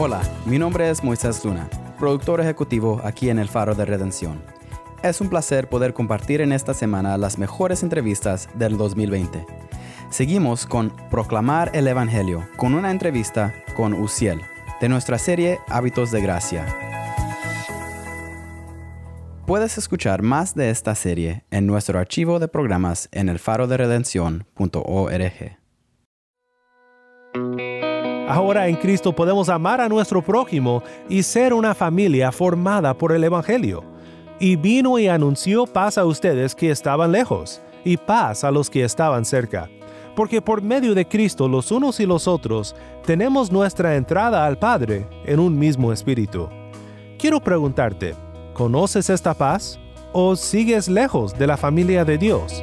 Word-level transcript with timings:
Hola, 0.00 0.22
mi 0.46 0.60
nombre 0.60 0.90
es 0.90 1.02
Moisés 1.02 1.44
Luna, 1.44 1.68
productor 1.98 2.40
ejecutivo 2.40 3.00
aquí 3.02 3.30
en 3.30 3.40
El 3.40 3.48
Faro 3.48 3.74
de 3.74 3.84
Redención. 3.84 4.40
Es 5.02 5.20
un 5.20 5.28
placer 5.28 5.68
poder 5.68 5.92
compartir 5.92 6.40
en 6.40 6.52
esta 6.52 6.72
semana 6.72 7.18
las 7.18 7.36
mejores 7.36 7.82
entrevistas 7.82 8.48
del 8.54 8.76
2020. 8.76 9.44
Seguimos 10.08 10.66
con 10.66 10.92
Proclamar 11.10 11.72
el 11.74 11.88
Evangelio, 11.88 12.46
con 12.56 12.74
una 12.74 12.92
entrevista 12.92 13.52
con 13.74 13.92
Uciel, 13.92 14.40
de 14.80 14.88
nuestra 14.88 15.18
serie 15.18 15.58
Hábitos 15.66 16.12
de 16.12 16.20
Gracia. 16.20 16.64
Puedes 19.48 19.78
escuchar 19.78 20.22
más 20.22 20.54
de 20.54 20.70
esta 20.70 20.94
serie 20.94 21.42
en 21.50 21.66
nuestro 21.66 21.98
archivo 21.98 22.38
de 22.38 22.46
programas 22.46 23.08
en 23.10 23.30
elfaroderedención.org. 23.30 25.57
Ahora 28.28 28.68
en 28.68 28.76
Cristo 28.76 29.14
podemos 29.14 29.48
amar 29.48 29.80
a 29.80 29.88
nuestro 29.88 30.20
prójimo 30.20 30.82
y 31.08 31.22
ser 31.22 31.54
una 31.54 31.74
familia 31.74 32.30
formada 32.30 32.92
por 32.92 33.12
el 33.12 33.24
Evangelio. 33.24 33.82
Y 34.38 34.56
vino 34.56 34.98
y 34.98 35.08
anunció 35.08 35.64
paz 35.64 35.96
a 35.96 36.04
ustedes 36.04 36.54
que 36.54 36.70
estaban 36.70 37.10
lejos, 37.10 37.62
y 37.84 37.96
paz 37.96 38.44
a 38.44 38.50
los 38.50 38.68
que 38.68 38.84
estaban 38.84 39.24
cerca. 39.24 39.70
Porque 40.14 40.42
por 40.42 40.60
medio 40.60 40.94
de 40.94 41.08
Cristo 41.08 41.48
los 41.48 41.72
unos 41.72 42.00
y 42.00 42.06
los 42.06 42.28
otros 42.28 42.76
tenemos 43.06 43.50
nuestra 43.50 43.96
entrada 43.96 44.44
al 44.44 44.58
Padre 44.58 45.06
en 45.24 45.40
un 45.40 45.58
mismo 45.58 45.90
espíritu. 45.90 46.50
Quiero 47.18 47.40
preguntarte, 47.40 48.14
¿conoces 48.52 49.08
esta 49.08 49.32
paz? 49.32 49.80
¿O 50.12 50.36
sigues 50.36 50.86
lejos 50.86 51.32
de 51.32 51.46
la 51.46 51.56
familia 51.56 52.04
de 52.04 52.18
Dios? 52.18 52.62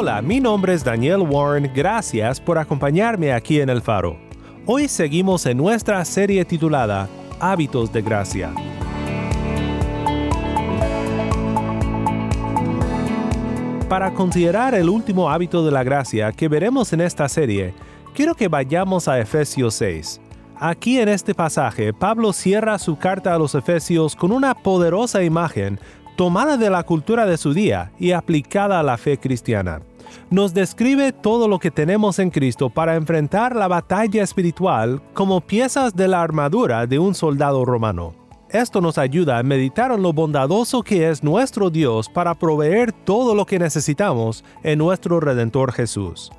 Hola, 0.00 0.22
mi 0.22 0.38
nombre 0.38 0.74
es 0.74 0.84
Daniel 0.84 1.22
Warren, 1.22 1.72
gracias 1.74 2.40
por 2.40 2.56
acompañarme 2.56 3.32
aquí 3.32 3.60
en 3.60 3.68
El 3.68 3.82
Faro. 3.82 4.16
Hoy 4.64 4.86
seguimos 4.86 5.44
en 5.44 5.56
nuestra 5.56 6.04
serie 6.04 6.44
titulada 6.44 7.08
Hábitos 7.40 7.92
de 7.92 8.00
Gracia. 8.00 8.52
Para 13.88 14.14
considerar 14.14 14.76
el 14.76 14.88
último 14.88 15.28
hábito 15.28 15.64
de 15.64 15.72
la 15.72 15.82
gracia 15.82 16.30
que 16.30 16.46
veremos 16.46 16.92
en 16.92 17.00
esta 17.00 17.28
serie, 17.28 17.74
quiero 18.14 18.36
que 18.36 18.46
vayamos 18.46 19.08
a 19.08 19.18
Efesios 19.18 19.74
6. 19.74 20.20
Aquí 20.60 21.00
en 21.00 21.08
este 21.08 21.34
pasaje, 21.34 21.92
Pablo 21.92 22.32
cierra 22.32 22.78
su 22.78 22.96
carta 22.98 23.34
a 23.34 23.38
los 23.38 23.56
Efesios 23.56 24.14
con 24.14 24.30
una 24.30 24.54
poderosa 24.54 25.24
imagen 25.24 25.80
tomada 26.18 26.56
de 26.56 26.68
la 26.68 26.82
cultura 26.82 27.26
de 27.26 27.36
su 27.36 27.54
día 27.54 27.92
y 27.96 28.10
aplicada 28.10 28.80
a 28.80 28.82
la 28.82 28.96
fe 28.98 29.18
cristiana. 29.18 29.82
Nos 30.30 30.52
describe 30.52 31.14
todo 31.14 31.48
lo 31.48 31.58
que 31.58 31.70
tenemos 31.70 32.18
en 32.18 32.28
Cristo 32.28 32.68
para 32.68 32.96
enfrentar 32.96 33.56
la 33.56 33.66
batalla 33.66 34.22
espiritual 34.22 35.00
como 35.14 35.40
piezas 35.40 35.96
de 35.96 36.06
la 36.06 36.20
armadura 36.20 36.86
de 36.86 36.98
un 36.98 37.14
soldado 37.14 37.64
romano. 37.64 38.14
Esto 38.50 38.82
nos 38.82 38.98
ayuda 38.98 39.38
a 39.38 39.42
meditar 39.42 39.90
en 39.90 40.02
lo 40.02 40.12
bondadoso 40.12 40.82
que 40.82 41.08
es 41.08 41.24
nuestro 41.24 41.70
Dios 41.70 42.10
para 42.10 42.34
proveer 42.34 42.92
todo 42.92 43.34
lo 43.34 43.46
que 43.46 43.58
necesitamos 43.58 44.44
en 44.62 44.78
nuestro 44.78 45.18
Redentor 45.18 45.72
Jesús. 45.72 46.30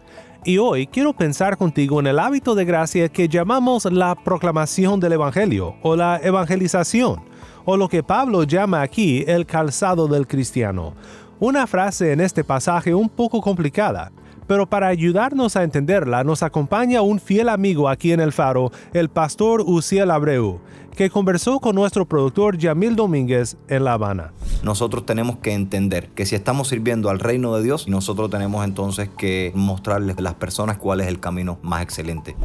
Y 0.46 0.60
hoy 0.60 0.86
quiero 0.86 1.14
pensar 1.14 1.58
contigo 1.58 2.00
en 2.00 2.06
el 2.06 2.20
hábito 2.20 2.54
de 2.54 2.66
gracia 2.66 3.10
que 3.10 3.28
llamamos 3.28 3.86
la 3.86 4.14
proclamación 4.14 5.00
del 5.00 5.14
Evangelio 5.14 5.78
o 5.82 5.96
la 5.96 6.20
evangelización, 6.22 7.24
o 7.66 7.76
lo 7.76 7.90
que 7.90 8.04
Pablo 8.04 8.44
llama 8.44 8.84
aquí 8.84 9.24
el 9.28 9.48
calzado 9.48 10.08
del 10.08 10.28
cristiano. 10.28 10.94
Una 11.42 11.68
frase 11.68 12.12
en 12.12 12.20
este 12.20 12.44
pasaje 12.44 12.94
un 12.94 13.08
poco 13.08 13.40
complicada, 13.40 14.12
pero 14.46 14.68
para 14.68 14.88
ayudarnos 14.88 15.56
a 15.56 15.64
entenderla 15.64 16.26
nos 16.26 16.44
acompaña 16.44 17.02
un 17.02 17.18
fiel 17.18 17.48
amigo 17.48 17.88
aquí 17.88 18.12
en 18.12 18.20
el 18.20 18.34
faro, 18.34 18.74
el 18.92 19.08
pastor 19.08 19.62
Uciel 19.62 20.12
Abreu, 20.12 20.60
que 20.98 21.10
conversó 21.10 21.62
con 21.62 21.76
nuestro 21.76 22.06
productor 22.06 22.58
Yamil 22.58 22.98
Domínguez 22.98 23.56
en 23.70 23.86
La 23.86 23.94
Habana. 23.94 24.34
Nosotros 24.64 25.06
tenemos 25.06 25.38
que 25.38 25.54
entender 25.54 26.10
que 26.10 26.26
si 26.26 26.36
estamos 26.36 26.68
sirviendo 26.68 27.10
al 27.10 27.20
reino 27.20 27.56
de 27.56 27.64
Dios, 27.64 27.88
nosotros 27.88 28.30
tenemos 28.30 28.66
entonces 28.66 29.08
que 29.08 29.54
mostrarles 29.56 30.18
a 30.18 30.22
las 30.22 30.34
personas 30.34 30.76
cuál 30.76 31.00
es 31.00 31.08
el 31.08 31.22
camino 31.22 31.58
más 31.62 31.84
excelente. 31.84 32.36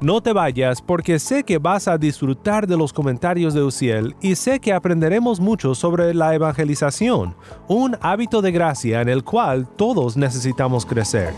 No 0.00 0.20
te 0.20 0.32
vayas 0.32 0.80
porque 0.80 1.18
sé 1.18 1.42
que 1.42 1.58
vas 1.58 1.88
a 1.88 1.98
disfrutar 1.98 2.68
de 2.68 2.76
los 2.76 2.92
comentarios 2.92 3.52
de 3.52 3.64
Uciel 3.64 4.14
y 4.20 4.36
sé 4.36 4.60
que 4.60 4.72
aprenderemos 4.72 5.40
mucho 5.40 5.74
sobre 5.74 6.14
la 6.14 6.36
evangelización, 6.36 7.34
un 7.66 7.96
hábito 8.00 8.40
de 8.40 8.52
gracia 8.52 9.00
en 9.00 9.08
el 9.08 9.24
cual 9.24 9.66
todos 9.76 10.16
necesitamos 10.16 10.86
crecer. 10.86 11.34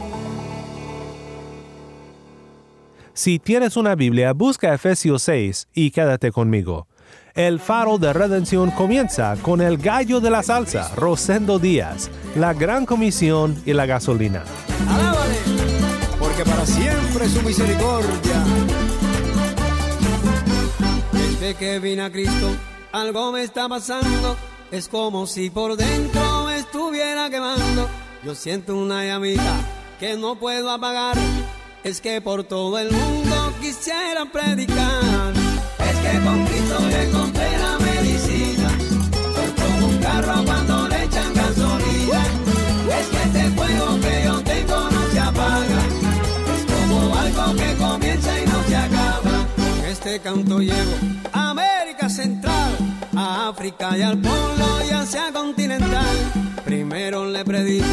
Si 3.15 3.38
tienes 3.38 3.78
una 3.78 3.94
Biblia, 3.94 4.34
busca 4.34 4.75
Efesios 4.75 5.22
6 5.22 5.69
y 5.72 5.91
quédate 5.91 6.31
conmigo. 6.31 6.87
El 7.34 7.60
faro 7.60 7.97
de 7.97 8.12
redención 8.12 8.71
comienza 8.72 9.37
con 9.41 9.62
el 9.62 9.78
gallo 9.78 10.21
de 10.21 10.31
la 10.31 10.42
salsa, 10.42 10.94
Rosendo 10.97 11.59
Díaz, 11.59 12.10
la 12.37 12.53
gran 12.53 12.84
comisión 12.84 13.56
y 13.65 13.72
la 13.72 13.87
gasolina. 13.87 14.44
¡Alábale! 14.87 15.50
Porque 16.41 16.53
para 16.53 16.65
siempre 16.65 17.28
su 17.28 17.43
misericordia. 17.43 18.45
Desde 21.12 21.55
que 21.55 21.78
vine 21.81 22.03
a 22.03 22.11
Cristo, 22.11 22.56
algo 22.93 23.33
me 23.33 23.43
está 23.43 23.69
pasando. 23.69 24.37
Es 24.71 24.89
como 24.89 25.27
si 25.27 25.51
por 25.51 25.77
dentro 25.77 26.47
me 26.47 26.56
estuviera 26.56 27.28
quemando. 27.28 27.89
Yo 28.25 28.34
siento 28.34 28.75
una 28.75 29.05
llamita 29.05 29.55
que 29.99 30.17
no 30.17 30.37
puedo 30.37 30.71
apagar. 30.71 31.19
Es 31.84 32.01
que 32.01 32.23
por 32.23 32.45
todo 32.45 32.78
el 32.78 32.91
mundo 32.91 33.53
quisiera 33.61 34.25
predicar. 34.25 35.34
Es 35.91 35.97
que 35.99 36.25
con 36.25 36.47
Cristo 36.47 36.78
yo 36.91 36.97
encontré 36.97 37.40
este 50.10 50.22
canto 50.28 50.59
llego 50.59 50.94
a 51.32 51.50
América 51.50 52.09
Central, 52.09 52.72
a 53.16 53.48
África 53.48 53.97
y 53.97 54.03
al 54.03 54.19
Polo 54.19 54.84
y 54.84 54.91
Asia 54.91 55.31
continental. 55.32 56.16
Primero 56.65 57.26
le 57.26 57.44
predico 57.44 57.87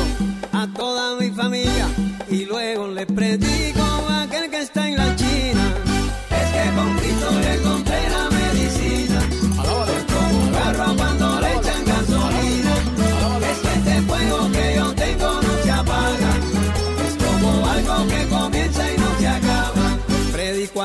a 0.51 0.67
toda 0.75 1.15
mi 1.19 1.29
familia 1.29 1.87
y 2.27 2.45
luego 2.45 2.87
le 2.87 3.05
predico 3.05 3.83
a 4.09 4.23
aquel 4.23 4.49
que 4.49 4.61
está 4.61 4.87
en 4.89 4.97
la 4.97 5.15
China. 5.15 5.75
Es 6.31 6.49
que 6.53 6.75
con 6.75 6.97
Cristo 6.97 7.29
yo 7.31 7.86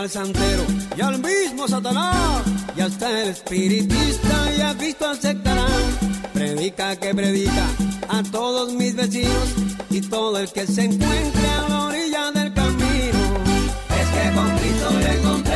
al 0.03 0.11
santero 0.11 0.65
y 0.97 1.01
al 1.01 1.19
mismo 1.21 1.69
Satanás. 1.69 2.43
Y 2.77 2.81
hasta 2.81 3.23
el 3.23 3.29
espiritista 3.29 4.57
y 4.57 4.61
a 4.61 4.77
Cristo 4.77 5.07
aceptarán. 5.09 5.71
Predica 6.35 6.97
que 6.97 7.15
predica 7.15 7.67
a 8.09 8.23
todos 8.25 8.73
mis 8.73 8.97
vecinos 8.97 9.49
y 9.91 10.01
todo 10.01 10.39
el 10.39 10.51
que 10.51 10.67
se 10.67 10.85
encuentre 10.85 11.49
a 11.49 11.69
la 11.69 11.85
orilla 11.85 12.33
del 12.33 12.53
camino. 12.53 13.21
Es 14.01 14.09
que 14.15 14.35
con 14.35 14.51
Cristo 14.59 14.91
yo 14.91 15.09
encontré 15.09 15.52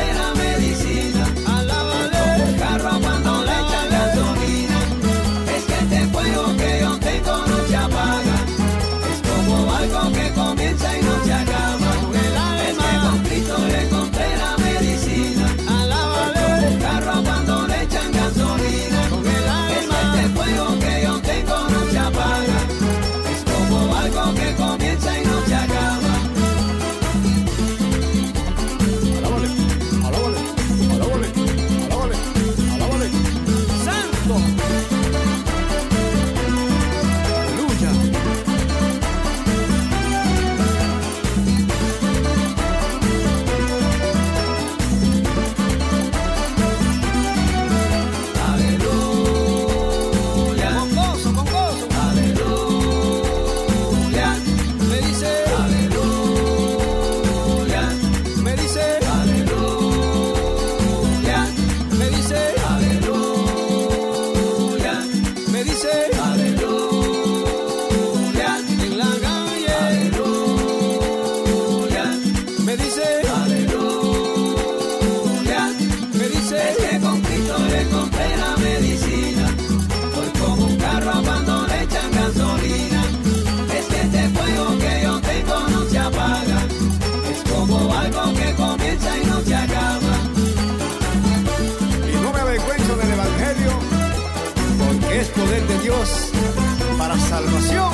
la 95.97 97.17
salvación. 97.17 97.91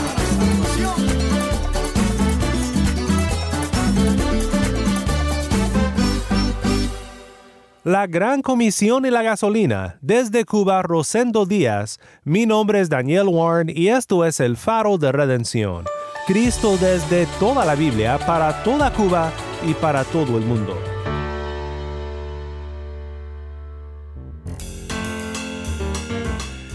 La 7.85 8.07
Gran 8.07 8.41
Comisión 8.41 9.05
y 9.05 9.09
la 9.09 9.23
Gasolina. 9.23 9.97
Desde 10.01 10.45
Cuba, 10.45 10.81
Rosendo 10.81 11.45
Díaz. 11.45 12.00
Mi 12.23 12.45
nombre 12.45 12.79
es 12.79 12.89
Daniel 12.89 13.27
Warren 13.27 13.69
y 13.69 13.89
esto 13.89 14.25
es 14.25 14.39
el 14.39 14.57
Faro 14.57 14.97
de 14.97 15.11
Redención. 15.11 15.85
Cristo 16.27 16.77
desde 16.77 17.25
toda 17.39 17.65
la 17.65 17.75
Biblia, 17.75 18.17
para 18.25 18.63
toda 18.63 18.91
Cuba 18.94 19.31
y 19.65 19.73
para 19.73 20.03
todo 20.06 20.38
el 20.38 20.45
mundo. 20.45 20.93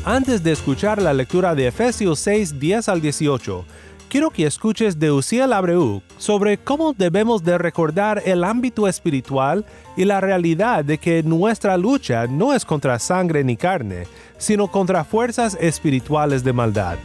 Antes 0.08 0.43
de 0.43 0.52
escuchar 0.52 1.02
la 1.02 1.12
lectura 1.12 1.55
de 1.55 1.66
Efesios 1.66 2.19
6, 2.20 2.58
10 2.58 2.88
al 2.88 3.02
18, 3.02 3.66
quiero 4.08 4.31
que 4.31 4.46
escuches 4.46 4.99
de 4.99 5.10
Uciel 5.10 5.52
Abreu 5.52 6.00
sobre 6.16 6.56
cómo 6.56 6.94
debemos 6.94 7.44
de 7.44 7.58
recordar 7.58 8.22
el 8.25 8.43
ámbito 8.43 8.88
espiritual 8.88 9.66
y 9.99 10.06
la 10.06 10.22
realidad 10.22 10.82
de 10.82 10.96
que 10.96 11.22
nuestra 11.22 11.76
lucha 11.76 12.26
no 12.26 12.55
es 12.55 12.64
contra 12.64 12.99
sangre 12.99 13.44
ni 13.44 13.58
carne, 13.58 14.06
sino 14.38 14.69
contra 14.69 15.05
fuerzas 15.05 15.58
espirituales 15.60 16.43
de 16.43 16.55
maldad. 16.55 16.96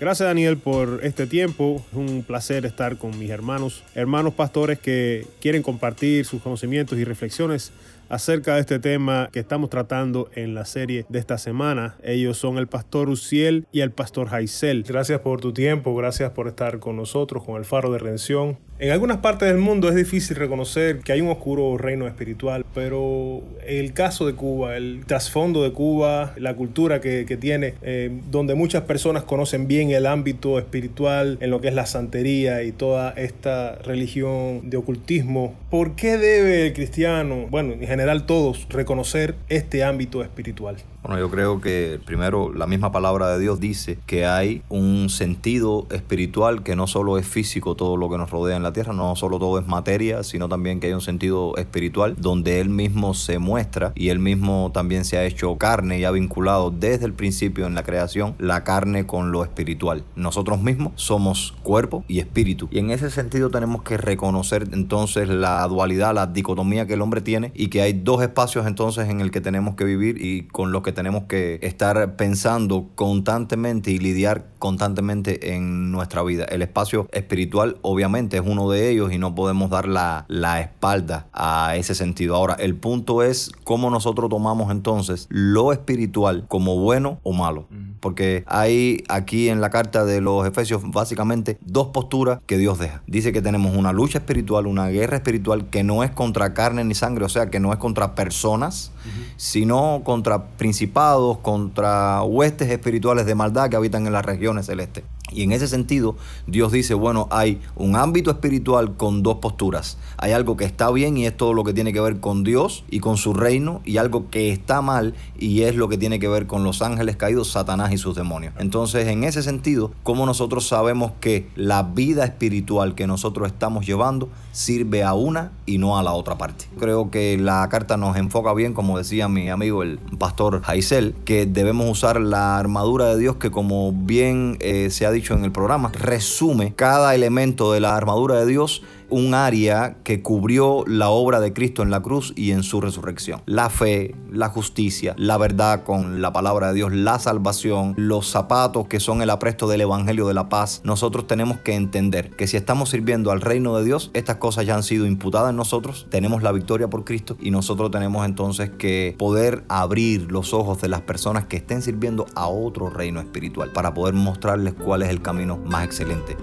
Gracias 0.00 0.28
Daniel 0.28 0.58
por 0.58 1.00
este 1.04 1.26
tiempo. 1.26 1.82
Es 1.90 1.96
un 1.96 2.22
placer 2.22 2.66
estar 2.66 2.98
con 2.98 3.18
mis 3.18 3.30
hermanos, 3.30 3.82
hermanos 3.94 4.34
pastores 4.34 4.78
que 4.78 5.24
quieren 5.40 5.62
compartir 5.62 6.26
sus 6.26 6.42
conocimientos 6.42 6.98
y 6.98 7.04
reflexiones 7.04 7.72
acerca 8.08 8.54
de 8.54 8.60
este 8.60 8.78
tema 8.78 9.28
que 9.32 9.40
estamos 9.40 9.70
tratando 9.70 10.30
en 10.34 10.54
la 10.54 10.64
serie 10.64 11.06
de 11.08 11.18
esta 11.18 11.38
semana. 11.38 11.96
Ellos 12.02 12.38
son 12.38 12.58
el 12.58 12.66
pastor 12.66 13.08
Uciel 13.08 13.66
y 13.72 13.80
el 13.80 13.90
pastor 13.90 14.28
Jaisel. 14.28 14.82
Gracias 14.82 15.20
por 15.20 15.40
tu 15.40 15.52
tiempo, 15.52 15.94
gracias 15.94 16.30
por 16.30 16.48
estar 16.48 16.78
con 16.78 16.96
nosotros, 16.96 17.44
con 17.44 17.56
el 17.56 17.64
Faro 17.64 17.90
de 17.92 17.98
Redención. 17.98 18.58
En 18.78 18.90
algunas 18.90 19.18
partes 19.18 19.48
del 19.48 19.56
mundo 19.56 19.88
es 19.88 19.94
difícil 19.94 20.36
reconocer 20.36 20.98
que 20.98 21.12
hay 21.12 21.22
un 21.22 21.30
oscuro 21.30 21.78
reino 21.78 22.06
espiritual, 22.06 22.66
pero 22.74 23.42
el 23.66 23.94
caso 23.94 24.26
de 24.26 24.34
Cuba, 24.34 24.76
el 24.76 25.04
trasfondo 25.06 25.62
de 25.62 25.72
Cuba, 25.72 26.34
la 26.36 26.54
cultura 26.54 27.00
que, 27.00 27.24
tiene, 27.40 27.72
eh, 27.80 28.10
donde 28.30 28.54
muchas 28.54 28.82
personas 28.82 29.24
conocen 29.24 29.66
bien 29.66 29.92
el 29.92 30.04
ámbito 30.04 30.58
espiritual 30.58 31.38
en 31.40 31.50
lo 31.50 31.62
que 31.62 31.68
es 31.68 31.74
la 31.74 31.86
santería 31.86 32.64
y 32.64 32.72
toda 32.72 33.12
esta 33.12 33.76
religión 33.76 34.68
de 34.68 34.76
ocultismo, 34.76 35.54
¿por 35.70 35.96
qué 35.96 36.18
debe 36.18 36.66
el 36.66 36.74
cristiano, 36.74 37.46
bueno, 37.48 37.72
en 37.72 37.95
general 37.96 38.26
todos, 38.26 38.66
reconocer 38.68 39.36
este 39.48 39.82
ámbito 39.82 40.22
espiritual? 40.22 40.76
Bueno, 41.06 41.20
yo 41.20 41.30
creo 41.30 41.60
que 41.60 42.00
primero 42.04 42.52
la 42.52 42.66
misma 42.66 42.90
palabra 42.90 43.28
de 43.28 43.38
Dios 43.38 43.60
dice 43.60 43.96
que 44.06 44.26
hay 44.26 44.62
un 44.68 45.08
sentido 45.08 45.86
espiritual 45.92 46.64
que 46.64 46.74
no 46.74 46.88
solo 46.88 47.16
es 47.16 47.28
físico 47.28 47.76
todo 47.76 47.96
lo 47.96 48.10
que 48.10 48.18
nos 48.18 48.28
rodea 48.28 48.56
en 48.56 48.64
la 48.64 48.72
tierra, 48.72 48.92
no 48.92 49.14
solo 49.14 49.38
todo 49.38 49.60
es 49.60 49.68
materia, 49.68 50.24
sino 50.24 50.48
también 50.48 50.80
que 50.80 50.88
hay 50.88 50.94
un 50.94 51.00
sentido 51.00 51.56
espiritual 51.58 52.16
donde 52.18 52.60
Él 52.60 52.70
mismo 52.70 53.14
se 53.14 53.38
muestra 53.38 53.92
y 53.94 54.08
Él 54.08 54.18
mismo 54.18 54.72
también 54.74 55.04
se 55.04 55.16
ha 55.16 55.24
hecho 55.24 55.56
carne 55.58 56.00
y 56.00 56.04
ha 56.04 56.10
vinculado 56.10 56.72
desde 56.72 57.06
el 57.06 57.12
principio 57.12 57.66
en 57.66 57.76
la 57.76 57.84
creación 57.84 58.34
la 58.40 58.64
carne 58.64 59.06
con 59.06 59.30
lo 59.30 59.44
espiritual. 59.44 60.02
Nosotros 60.16 60.60
mismos 60.60 60.90
somos 60.96 61.54
cuerpo 61.62 62.04
y 62.08 62.18
espíritu. 62.18 62.66
Y 62.72 62.80
en 62.80 62.90
ese 62.90 63.12
sentido 63.12 63.50
tenemos 63.50 63.82
que 63.82 63.96
reconocer 63.96 64.70
entonces 64.72 65.28
la 65.28 65.64
dualidad, 65.68 66.16
la 66.16 66.26
dicotomía 66.26 66.88
que 66.88 66.94
el 66.94 67.02
hombre 67.02 67.20
tiene 67.20 67.52
y 67.54 67.68
que 67.68 67.82
hay 67.82 67.92
dos 67.92 68.22
espacios 68.22 68.66
entonces 68.66 69.08
en 69.08 69.20
el 69.20 69.30
que 69.30 69.40
tenemos 69.40 69.76
que 69.76 69.84
vivir 69.84 70.20
y 70.20 70.48
con 70.48 70.72
los 70.72 70.82
que 70.82 70.95
tenemos 70.96 71.24
que 71.24 71.60
estar 71.62 72.16
pensando 72.16 72.88
constantemente 72.96 73.92
y 73.92 73.98
lidiar 73.98 74.46
constantemente 74.58 75.54
en 75.54 75.92
nuestra 75.92 76.22
vida. 76.24 76.44
El 76.46 76.62
espacio 76.62 77.06
espiritual 77.12 77.76
obviamente 77.82 78.38
es 78.38 78.42
uno 78.44 78.68
de 78.70 78.90
ellos 78.90 79.12
y 79.12 79.18
no 79.18 79.34
podemos 79.34 79.70
dar 79.70 79.86
la, 79.86 80.24
la 80.26 80.60
espalda 80.60 81.28
a 81.32 81.76
ese 81.76 81.94
sentido. 81.94 82.34
Ahora, 82.34 82.54
el 82.54 82.74
punto 82.74 83.22
es 83.22 83.52
cómo 83.62 83.90
nosotros 83.90 84.30
tomamos 84.30 84.72
entonces 84.72 85.26
lo 85.28 85.72
espiritual 85.72 86.46
como 86.48 86.80
bueno 86.80 87.20
o 87.22 87.32
malo. 87.32 87.68
Porque 88.00 88.44
hay 88.46 89.04
aquí 89.08 89.48
en 89.48 89.60
la 89.60 89.70
carta 89.70 90.04
de 90.04 90.20
los 90.20 90.46
Efesios 90.46 90.82
básicamente 90.84 91.58
dos 91.60 91.88
posturas 91.88 92.40
que 92.46 92.56
Dios 92.56 92.78
deja. 92.78 93.02
Dice 93.06 93.32
que 93.32 93.42
tenemos 93.42 93.76
una 93.76 93.92
lucha 93.92 94.18
espiritual, 94.18 94.66
una 94.66 94.88
guerra 94.88 95.16
espiritual 95.16 95.68
que 95.68 95.82
no 95.82 96.04
es 96.04 96.10
contra 96.10 96.54
carne 96.54 96.84
ni 96.84 96.94
sangre, 96.94 97.24
o 97.24 97.28
sea, 97.28 97.50
que 97.50 97.60
no 97.60 97.72
es 97.72 97.78
contra 97.78 98.14
personas, 98.14 98.92
sino 99.36 100.02
contra 100.04 100.46
principados, 100.86 101.38
contra 101.38 102.22
huestes 102.22 102.70
espirituales 102.70 103.26
de 103.26 103.34
maldad 103.34 103.68
que 103.68 103.76
habitan 103.76 104.06
en 104.06 104.12
las 104.12 104.24
regiones 104.24 104.66
celestes. 104.66 105.04
Y 105.32 105.42
en 105.42 105.52
ese 105.52 105.66
sentido, 105.66 106.16
Dios 106.46 106.70
dice, 106.70 106.94
bueno, 106.94 107.26
hay 107.30 107.60
un 107.74 107.96
ámbito 107.96 108.30
espiritual 108.30 108.96
con 108.96 109.24
dos 109.24 109.38
posturas. 109.38 109.98
Hay 110.18 110.32
algo 110.32 110.56
que 110.56 110.64
está 110.64 110.90
bien 110.92 111.16
y 111.16 111.26
es 111.26 111.36
todo 111.36 111.52
lo 111.52 111.64
que 111.64 111.74
tiene 111.74 111.92
que 111.92 112.00
ver 112.00 112.20
con 112.20 112.44
Dios 112.44 112.84
y 112.90 113.00
con 113.00 113.16
su 113.16 113.34
reino, 113.34 113.80
y 113.84 113.96
algo 113.96 114.30
que 114.30 114.52
está 114.52 114.82
mal 114.82 115.14
y 115.38 115.62
es 115.62 115.74
lo 115.74 115.88
que 115.88 115.98
tiene 115.98 116.20
que 116.20 116.28
ver 116.28 116.46
con 116.46 116.62
los 116.62 116.80
ángeles 116.80 117.16
caídos, 117.16 117.50
Satanás 117.50 117.92
y 117.92 117.98
sus 117.98 118.14
demonios. 118.14 118.54
Entonces, 118.58 119.08
en 119.08 119.24
ese 119.24 119.42
sentido, 119.42 119.90
¿cómo 120.04 120.26
nosotros 120.26 120.68
sabemos 120.68 121.12
que 121.20 121.48
la 121.56 121.82
vida 121.82 122.24
espiritual 122.24 122.94
que 122.94 123.06
nosotros 123.06 123.48
estamos 123.48 123.84
llevando 123.84 124.28
sirve 124.52 125.02
a 125.02 125.14
una 125.14 125.52
y 125.66 125.78
no 125.78 125.98
a 125.98 126.02
la 126.02 126.12
otra 126.12 126.38
parte? 126.38 126.66
Creo 126.78 127.10
que 127.10 127.36
la 127.36 127.68
carta 127.68 127.96
nos 127.96 128.16
enfoca 128.16 128.54
bien, 128.54 128.74
como 128.74 128.96
decía 128.96 129.28
mi 129.28 129.48
amigo 129.48 129.82
el 129.82 129.98
pastor 130.18 130.62
Jaisel, 130.62 131.14
que 131.24 131.46
debemos 131.46 131.90
usar 131.90 132.20
la 132.20 132.58
armadura 132.58 133.06
de 133.06 133.18
Dios 133.18 133.36
que 133.36 133.50
como 133.50 133.92
bien 133.92 134.56
eh, 134.60 134.90
se 134.90 135.04
ha 135.04 135.10
dicho 135.16 135.34
en 135.34 135.44
el 135.44 135.52
programa, 135.52 135.90
resume 135.92 136.74
cada 136.74 137.14
elemento 137.14 137.72
de 137.72 137.80
la 137.80 137.96
armadura 137.96 138.36
de 138.36 138.46
Dios 138.46 138.82
un 139.10 139.34
área 139.34 139.96
que 140.04 140.22
cubrió 140.22 140.84
la 140.86 141.08
obra 141.08 141.40
de 141.40 141.52
Cristo 141.52 141.82
en 141.82 141.90
la 141.90 142.02
cruz 142.02 142.32
y 142.36 142.52
en 142.52 142.62
su 142.62 142.80
resurrección. 142.80 143.42
La 143.46 143.70
fe, 143.70 144.14
la 144.30 144.48
justicia, 144.48 145.14
la 145.18 145.38
verdad 145.38 145.84
con 145.84 146.20
la 146.20 146.32
palabra 146.32 146.68
de 146.68 146.74
Dios, 146.74 146.92
la 146.92 147.18
salvación, 147.18 147.94
los 147.96 148.28
zapatos 148.28 148.88
que 148.88 149.00
son 149.00 149.22
el 149.22 149.30
apresto 149.30 149.68
del 149.68 149.82
Evangelio 149.82 150.26
de 150.26 150.34
la 150.34 150.48
paz. 150.48 150.80
Nosotros 150.84 151.26
tenemos 151.26 151.58
que 151.58 151.74
entender 151.74 152.30
que 152.30 152.46
si 152.46 152.56
estamos 152.56 152.90
sirviendo 152.90 153.30
al 153.30 153.40
reino 153.40 153.76
de 153.76 153.84
Dios, 153.84 154.10
estas 154.14 154.36
cosas 154.36 154.66
ya 154.66 154.74
han 154.74 154.82
sido 154.82 155.06
imputadas 155.06 155.50
en 155.50 155.56
nosotros, 155.56 156.06
tenemos 156.10 156.42
la 156.42 156.52
victoria 156.52 156.88
por 156.88 157.04
Cristo 157.04 157.36
y 157.40 157.50
nosotros 157.50 157.90
tenemos 157.90 158.26
entonces 158.26 158.70
que 158.70 159.14
poder 159.18 159.64
abrir 159.68 160.30
los 160.30 160.52
ojos 160.52 160.80
de 160.80 160.88
las 160.88 161.02
personas 161.02 161.46
que 161.46 161.56
estén 161.56 161.82
sirviendo 161.82 162.26
a 162.34 162.48
otro 162.48 162.90
reino 162.90 163.20
espiritual 163.20 163.70
para 163.72 163.94
poder 163.94 164.14
mostrarles 164.14 164.74
cuál 164.74 165.02
es 165.02 165.08
el 165.08 165.22
camino 165.22 165.56
más 165.58 165.84
excelente. 165.84 166.36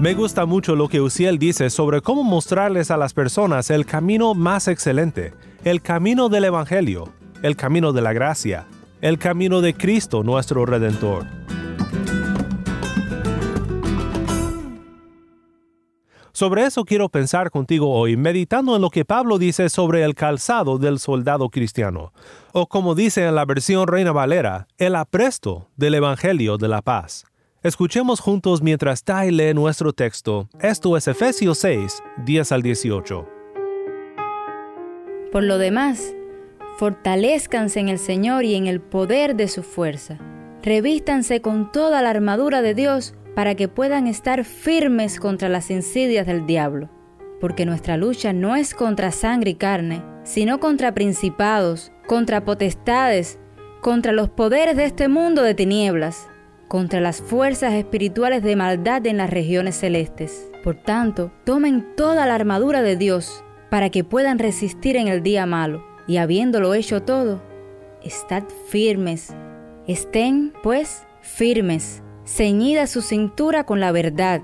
Me 0.00 0.14
gusta 0.14 0.46
mucho 0.46 0.76
lo 0.76 0.86
que 0.86 1.00
Uciel 1.00 1.40
dice 1.40 1.70
sobre 1.70 2.00
cómo 2.02 2.22
mostrarles 2.22 2.92
a 2.92 2.96
las 2.96 3.12
personas 3.14 3.68
el 3.68 3.84
camino 3.84 4.32
más 4.32 4.68
excelente, 4.68 5.34
el 5.64 5.82
camino 5.82 6.28
del 6.28 6.44
Evangelio, 6.44 7.12
el 7.42 7.56
camino 7.56 7.92
de 7.92 8.00
la 8.00 8.12
gracia, 8.12 8.68
el 9.00 9.18
camino 9.18 9.60
de 9.60 9.74
Cristo 9.74 10.22
nuestro 10.22 10.64
Redentor. 10.66 11.26
Sobre 16.30 16.64
eso 16.64 16.84
quiero 16.84 17.08
pensar 17.08 17.50
contigo 17.50 17.90
hoy, 17.90 18.16
meditando 18.16 18.76
en 18.76 18.82
lo 18.82 18.90
que 18.90 19.04
Pablo 19.04 19.36
dice 19.36 19.68
sobre 19.68 20.04
el 20.04 20.14
calzado 20.14 20.78
del 20.78 21.00
soldado 21.00 21.48
cristiano, 21.48 22.12
o 22.52 22.68
como 22.68 22.94
dice 22.94 23.26
en 23.26 23.34
la 23.34 23.44
versión 23.44 23.88
Reina 23.88 24.12
Valera, 24.12 24.68
el 24.76 24.94
apresto 24.94 25.66
del 25.74 25.94
Evangelio 25.94 26.56
de 26.56 26.68
la 26.68 26.82
paz. 26.82 27.24
Escuchemos 27.68 28.20
juntos 28.20 28.62
mientras 28.62 29.04
Tai 29.04 29.30
lee 29.30 29.52
nuestro 29.52 29.92
texto. 29.92 30.48
Esto 30.58 30.96
es 30.96 31.06
Efesios 31.06 31.58
6, 31.58 32.02
10 32.24 32.52
al 32.52 32.62
18. 32.62 33.28
Por 35.30 35.42
lo 35.42 35.58
demás, 35.58 36.14
fortalezcanse 36.78 37.78
en 37.78 37.90
el 37.90 37.98
Señor 37.98 38.46
y 38.46 38.54
en 38.54 38.68
el 38.68 38.80
poder 38.80 39.36
de 39.36 39.48
su 39.48 39.62
fuerza. 39.62 40.16
Revístanse 40.62 41.42
con 41.42 41.70
toda 41.70 42.00
la 42.00 42.08
armadura 42.08 42.62
de 42.62 42.72
Dios 42.72 43.14
para 43.34 43.54
que 43.54 43.68
puedan 43.68 44.06
estar 44.06 44.44
firmes 44.46 45.20
contra 45.20 45.50
las 45.50 45.70
insidias 45.70 46.26
del 46.26 46.46
diablo. 46.46 46.88
Porque 47.38 47.66
nuestra 47.66 47.98
lucha 47.98 48.32
no 48.32 48.56
es 48.56 48.72
contra 48.72 49.12
sangre 49.12 49.50
y 49.50 49.54
carne, 49.56 50.02
sino 50.24 50.58
contra 50.58 50.94
principados, 50.94 51.92
contra 52.06 52.46
potestades, 52.46 53.38
contra 53.82 54.12
los 54.12 54.30
poderes 54.30 54.74
de 54.74 54.86
este 54.86 55.08
mundo 55.08 55.42
de 55.42 55.52
tinieblas 55.52 56.30
contra 56.68 57.00
las 57.00 57.20
fuerzas 57.20 57.74
espirituales 57.74 58.42
de 58.42 58.54
maldad 58.54 59.06
en 59.06 59.16
las 59.16 59.30
regiones 59.30 59.76
celestes. 59.76 60.50
Por 60.62 60.76
tanto, 60.76 61.32
tomen 61.44 61.96
toda 61.96 62.26
la 62.26 62.34
armadura 62.34 62.82
de 62.82 62.96
Dios 62.96 63.42
para 63.70 63.90
que 63.90 64.04
puedan 64.04 64.38
resistir 64.38 64.96
en 64.96 65.08
el 65.08 65.22
día 65.22 65.46
malo, 65.46 65.84
y 66.06 66.18
habiéndolo 66.18 66.74
hecho 66.74 67.02
todo, 67.02 67.42
estad 68.02 68.44
firmes. 68.68 69.34
Estén, 69.86 70.52
pues, 70.62 71.06
firmes, 71.20 72.02
ceñida 72.24 72.86
su 72.86 73.02
cintura 73.02 73.64
con 73.64 73.80
la 73.80 73.92
verdad, 73.92 74.40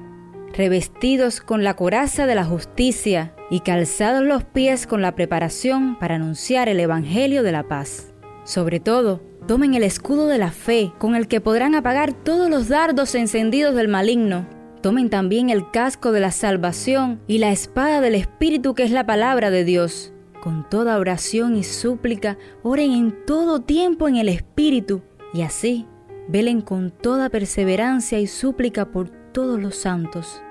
revestidos 0.54 1.40
con 1.40 1.64
la 1.64 1.74
coraza 1.74 2.26
de 2.26 2.34
la 2.34 2.44
justicia 2.44 3.34
y 3.50 3.60
calzados 3.60 4.22
los 4.22 4.44
pies 4.44 4.86
con 4.86 5.02
la 5.02 5.14
preparación 5.14 5.98
para 5.98 6.14
anunciar 6.14 6.68
el 6.68 6.80
Evangelio 6.80 7.42
de 7.42 7.52
la 7.52 7.64
paz 7.64 8.14
Sobre 8.44 8.80
todo, 8.80 9.20
tomen 9.46 9.74
el 9.74 9.82
escudo 9.82 10.26
de 10.26 10.38
la 10.38 10.50
fe, 10.50 10.92
con 10.98 11.14
el 11.14 11.28
que 11.28 11.40
podrán 11.40 11.74
apagar 11.74 12.12
todos 12.12 12.48
los 12.48 12.68
dardos 12.68 13.14
encendidos 13.14 13.74
del 13.74 13.88
maligno. 13.88 14.46
Tomen 14.80 15.10
también 15.10 15.50
el 15.50 15.70
casco 15.70 16.12
de 16.12 16.20
la 16.20 16.30
salvación 16.30 17.20
y 17.26 17.38
la 17.38 17.52
espada 17.52 18.00
del 18.00 18.14
Espíritu 18.14 18.74
que 18.74 18.82
es 18.82 18.90
la 18.90 19.06
palabra 19.06 19.50
de 19.50 19.64
Dios. 19.64 20.12
Con 20.42 20.68
toda 20.68 20.98
oración 20.98 21.56
y 21.56 21.64
súplica, 21.64 22.36
oren 22.62 22.92
en 22.92 23.24
todo 23.24 23.60
tiempo 23.60 24.08
en 24.08 24.16
el 24.16 24.28
Espíritu, 24.28 25.02
y 25.32 25.42
así 25.42 25.86
velen 26.28 26.60
con 26.60 26.90
toda 26.90 27.28
perseverancia 27.28 28.18
y 28.18 28.26
súplica 28.26 28.90
por 28.90 29.10
todos 29.32 29.60
los 29.60 29.76
santos. 29.76 30.42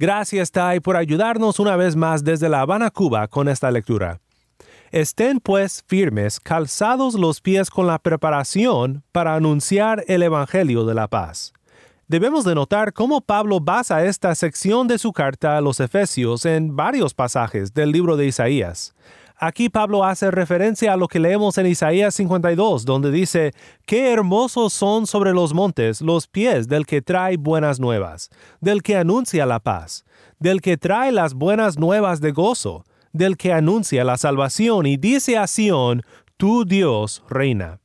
Gracias, 0.00 0.52
Tai, 0.52 0.78
por 0.78 0.96
ayudarnos 0.96 1.58
una 1.58 1.74
vez 1.74 1.96
más 1.96 2.22
desde 2.22 2.48
La 2.48 2.60
Habana, 2.60 2.92
Cuba, 2.92 3.26
con 3.26 3.48
esta 3.48 3.68
lectura. 3.72 4.20
Estén 4.92 5.40
pues 5.40 5.82
firmes, 5.88 6.38
calzados 6.38 7.14
los 7.14 7.40
pies 7.40 7.68
con 7.68 7.88
la 7.88 7.98
preparación 7.98 9.02
para 9.10 9.34
anunciar 9.34 10.04
el 10.06 10.22
Evangelio 10.22 10.84
de 10.84 10.94
la 10.94 11.08
paz. 11.08 11.52
Debemos 12.06 12.44
de 12.44 12.54
notar 12.54 12.92
cómo 12.92 13.20
Pablo 13.20 13.58
basa 13.58 14.04
esta 14.04 14.34
sección 14.36 14.86
de 14.86 14.98
su 14.98 15.12
carta 15.12 15.56
a 15.56 15.60
los 15.60 15.80
Efesios 15.80 16.46
en 16.46 16.76
varios 16.76 17.12
pasajes 17.12 17.74
del 17.74 17.90
libro 17.90 18.16
de 18.16 18.26
Isaías. 18.26 18.94
Aquí 19.40 19.68
Pablo 19.68 20.02
hace 20.04 20.32
referencia 20.32 20.92
a 20.92 20.96
lo 20.96 21.06
que 21.06 21.20
leemos 21.20 21.58
en 21.58 21.66
Isaías 21.66 22.12
52, 22.16 22.84
donde 22.84 23.12
dice, 23.12 23.52
Qué 23.86 24.12
hermosos 24.12 24.72
son 24.72 25.06
sobre 25.06 25.32
los 25.32 25.54
montes 25.54 26.00
los 26.00 26.26
pies 26.26 26.66
del 26.66 26.86
que 26.86 27.02
trae 27.02 27.36
buenas 27.36 27.78
nuevas, 27.78 28.30
del 28.60 28.82
que 28.82 28.96
anuncia 28.96 29.46
la 29.46 29.60
paz, 29.60 30.04
del 30.40 30.60
que 30.60 30.76
trae 30.76 31.12
las 31.12 31.34
buenas 31.34 31.78
nuevas 31.78 32.20
de 32.20 32.32
gozo, 32.32 32.84
del 33.12 33.36
que 33.36 33.52
anuncia 33.52 34.02
la 34.02 34.16
salvación 34.16 34.86
y 34.86 34.96
dice 34.96 35.38
a 35.38 35.46
Sión, 35.46 36.02
Tu 36.36 36.64
Dios 36.64 37.22
reina. 37.28 37.78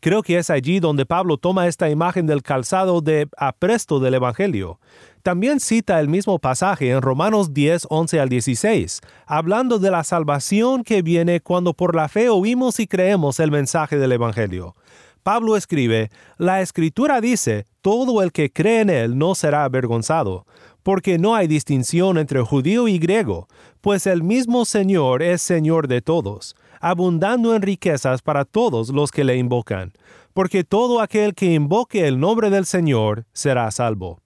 Creo 0.00 0.22
que 0.22 0.38
es 0.38 0.48
allí 0.48 0.80
donde 0.80 1.04
Pablo 1.04 1.36
toma 1.36 1.66
esta 1.68 1.90
imagen 1.90 2.26
del 2.26 2.42
calzado 2.42 3.02
de 3.02 3.28
apresto 3.36 4.00
del 4.00 4.14
Evangelio. 4.14 4.80
También 5.22 5.60
cita 5.60 6.00
el 6.00 6.08
mismo 6.08 6.38
pasaje 6.38 6.90
en 6.90 7.02
Romanos 7.02 7.52
10, 7.52 7.86
11 7.90 8.20
al 8.20 8.28
16, 8.28 9.00
hablando 9.26 9.78
de 9.78 9.90
la 9.90 10.04
salvación 10.04 10.82
que 10.82 11.02
viene 11.02 11.40
cuando 11.40 11.74
por 11.74 11.94
la 11.94 12.08
fe 12.08 12.28
oímos 12.28 12.80
y 12.80 12.86
creemos 12.86 13.40
el 13.40 13.50
mensaje 13.50 13.98
del 13.98 14.12
Evangelio. 14.12 14.74
Pablo 15.22 15.56
escribe, 15.56 16.10
La 16.38 16.62
Escritura 16.62 17.20
dice, 17.20 17.66
todo 17.82 18.22
el 18.22 18.32
que 18.32 18.50
cree 18.50 18.80
en 18.80 18.90
él 18.90 19.18
no 19.18 19.34
será 19.34 19.64
avergonzado, 19.64 20.46
porque 20.82 21.18
no 21.18 21.34
hay 21.34 21.46
distinción 21.46 22.16
entre 22.16 22.40
judío 22.40 22.88
y 22.88 22.98
griego, 22.98 23.46
pues 23.82 24.06
el 24.06 24.22
mismo 24.22 24.64
Señor 24.64 25.22
es 25.22 25.42
Señor 25.42 25.88
de 25.88 26.00
todos 26.00 26.56
abundando 26.80 27.54
en 27.54 27.62
riquezas 27.62 28.22
para 28.22 28.44
todos 28.44 28.88
los 28.88 29.12
que 29.12 29.22
le 29.22 29.36
invocan, 29.36 29.92
porque 30.32 30.64
todo 30.64 31.00
aquel 31.00 31.34
que 31.34 31.52
invoque 31.52 32.08
el 32.08 32.18
nombre 32.18 32.50
del 32.50 32.64
Señor 32.64 33.26
será 33.32 33.70
salvo. 33.70 34.20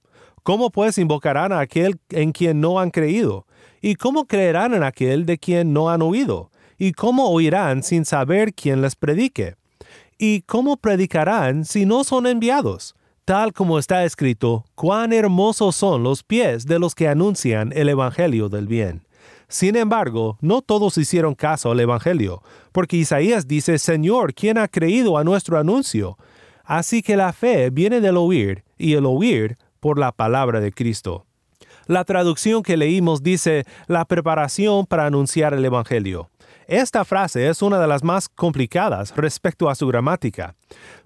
¿Cómo 0.45 0.71
pues 0.71 0.99
invocarán 0.99 1.53
a 1.53 1.61
aquel 1.61 1.99
en 2.11 2.33
quien 2.33 2.61
no 2.61 2.79
han 2.79 2.91
creído? 2.91 3.47
¿Y 3.81 3.95
cómo 3.95 4.27
creerán 4.27 4.75
en 4.75 4.83
aquel 4.83 5.25
de 5.25 5.39
quien 5.39 5.73
no 5.73 5.89
han 5.89 6.03
oído? 6.03 6.51
¿Y 6.77 6.93
cómo 6.93 7.31
oirán 7.31 7.83
sin 7.83 8.05
saber 8.05 8.53
quién 8.53 8.83
les 8.83 8.95
predique? 8.95 9.57
¿Y 10.19 10.43
cómo 10.43 10.77
predicarán 10.77 11.65
si 11.65 11.87
no 11.87 12.05
son 12.05 12.27
enviados? 12.27 12.95
Tal 13.25 13.55
como 13.55 13.79
está 13.79 14.05
escrito, 14.05 14.67
cuán 14.75 15.15
hermosos 15.15 15.77
son 15.77 16.03
los 16.03 16.23
pies 16.23 16.67
de 16.67 16.79
los 16.79 16.95
que 16.95 17.09
anuncian 17.09 17.73
el 17.75 17.89
Evangelio 17.89 18.51
del 18.51 18.67
bien. 18.67 19.07
Sin 19.49 19.77
embargo, 19.77 20.37
no 20.43 20.61
todos 20.61 20.99
hicieron 20.99 21.35
caso 21.35 21.71
al 21.71 21.81
Evangelio, 21.81 22.43
porque 22.71 22.99
Isaías 22.99 23.49
dice, 23.49 23.79
Señor, 23.79 24.35
¿quién 24.35 24.59
ha 24.59 24.69
creído 24.69 25.17
a 25.17 25.25
nuestro 25.25 25.59
anuncio? 25.59 26.19
Así 26.65 27.01
que 27.01 27.17
la 27.17 27.33
fe 27.33 27.71
viene 27.71 28.03
del 28.03 28.19
oír, 28.19 28.63
y 28.77 28.93
el 28.93 29.07
oír 29.07 29.57
por 29.85 29.99
la 29.99 30.13
palabra 30.13 30.61
de 30.61 30.73
Cristo. 30.73 31.27
La 31.87 32.05
traducción 32.05 32.63
que 32.63 32.79
leímos 32.79 33.23
dice, 33.23 33.67
la 33.87 34.07
preparación 34.07 34.87
para 34.87 35.05
anunciar 35.05 35.53
el 35.53 35.63
Evangelio. 35.63 36.31
Esta 36.67 37.05
frase 37.05 37.51
es 37.51 37.61
una 37.61 37.79
de 37.79 37.87
las 37.87 38.03
más 38.03 38.31
complicadas 38.31 39.15
respecto 39.15 39.69
a 39.69 39.75
su 39.75 39.87
gramática. 39.87 40.55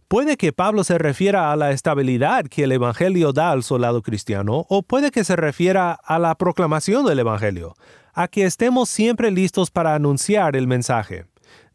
Puede 0.07 0.37
que 0.37 0.53
Pablo 0.53 0.85
se 0.85 0.97
refiera 0.97 1.51
a 1.51 1.57
la 1.57 1.73
estabilidad 1.73 2.45
que 2.45 2.63
el 2.63 2.71
Evangelio 2.71 3.33
da 3.33 3.51
al 3.51 3.65
soldado 3.65 4.01
cristiano, 4.01 4.65
o 4.69 4.83
puede 4.83 5.11
que 5.11 5.25
se 5.25 5.35
refiera 5.35 5.95
a 5.95 6.21
la 6.21 6.37
proclamación 6.37 7.05
del 7.05 7.19
Evangelio, 7.19 7.75
a 8.15 8.29
que 8.29 8.45
estemos 8.45 8.89
siempre 8.89 9.33
listos 9.33 9.73
para 9.73 9.97
anunciar 9.97 10.55
el 10.55 10.69
mensaje. 10.69 11.25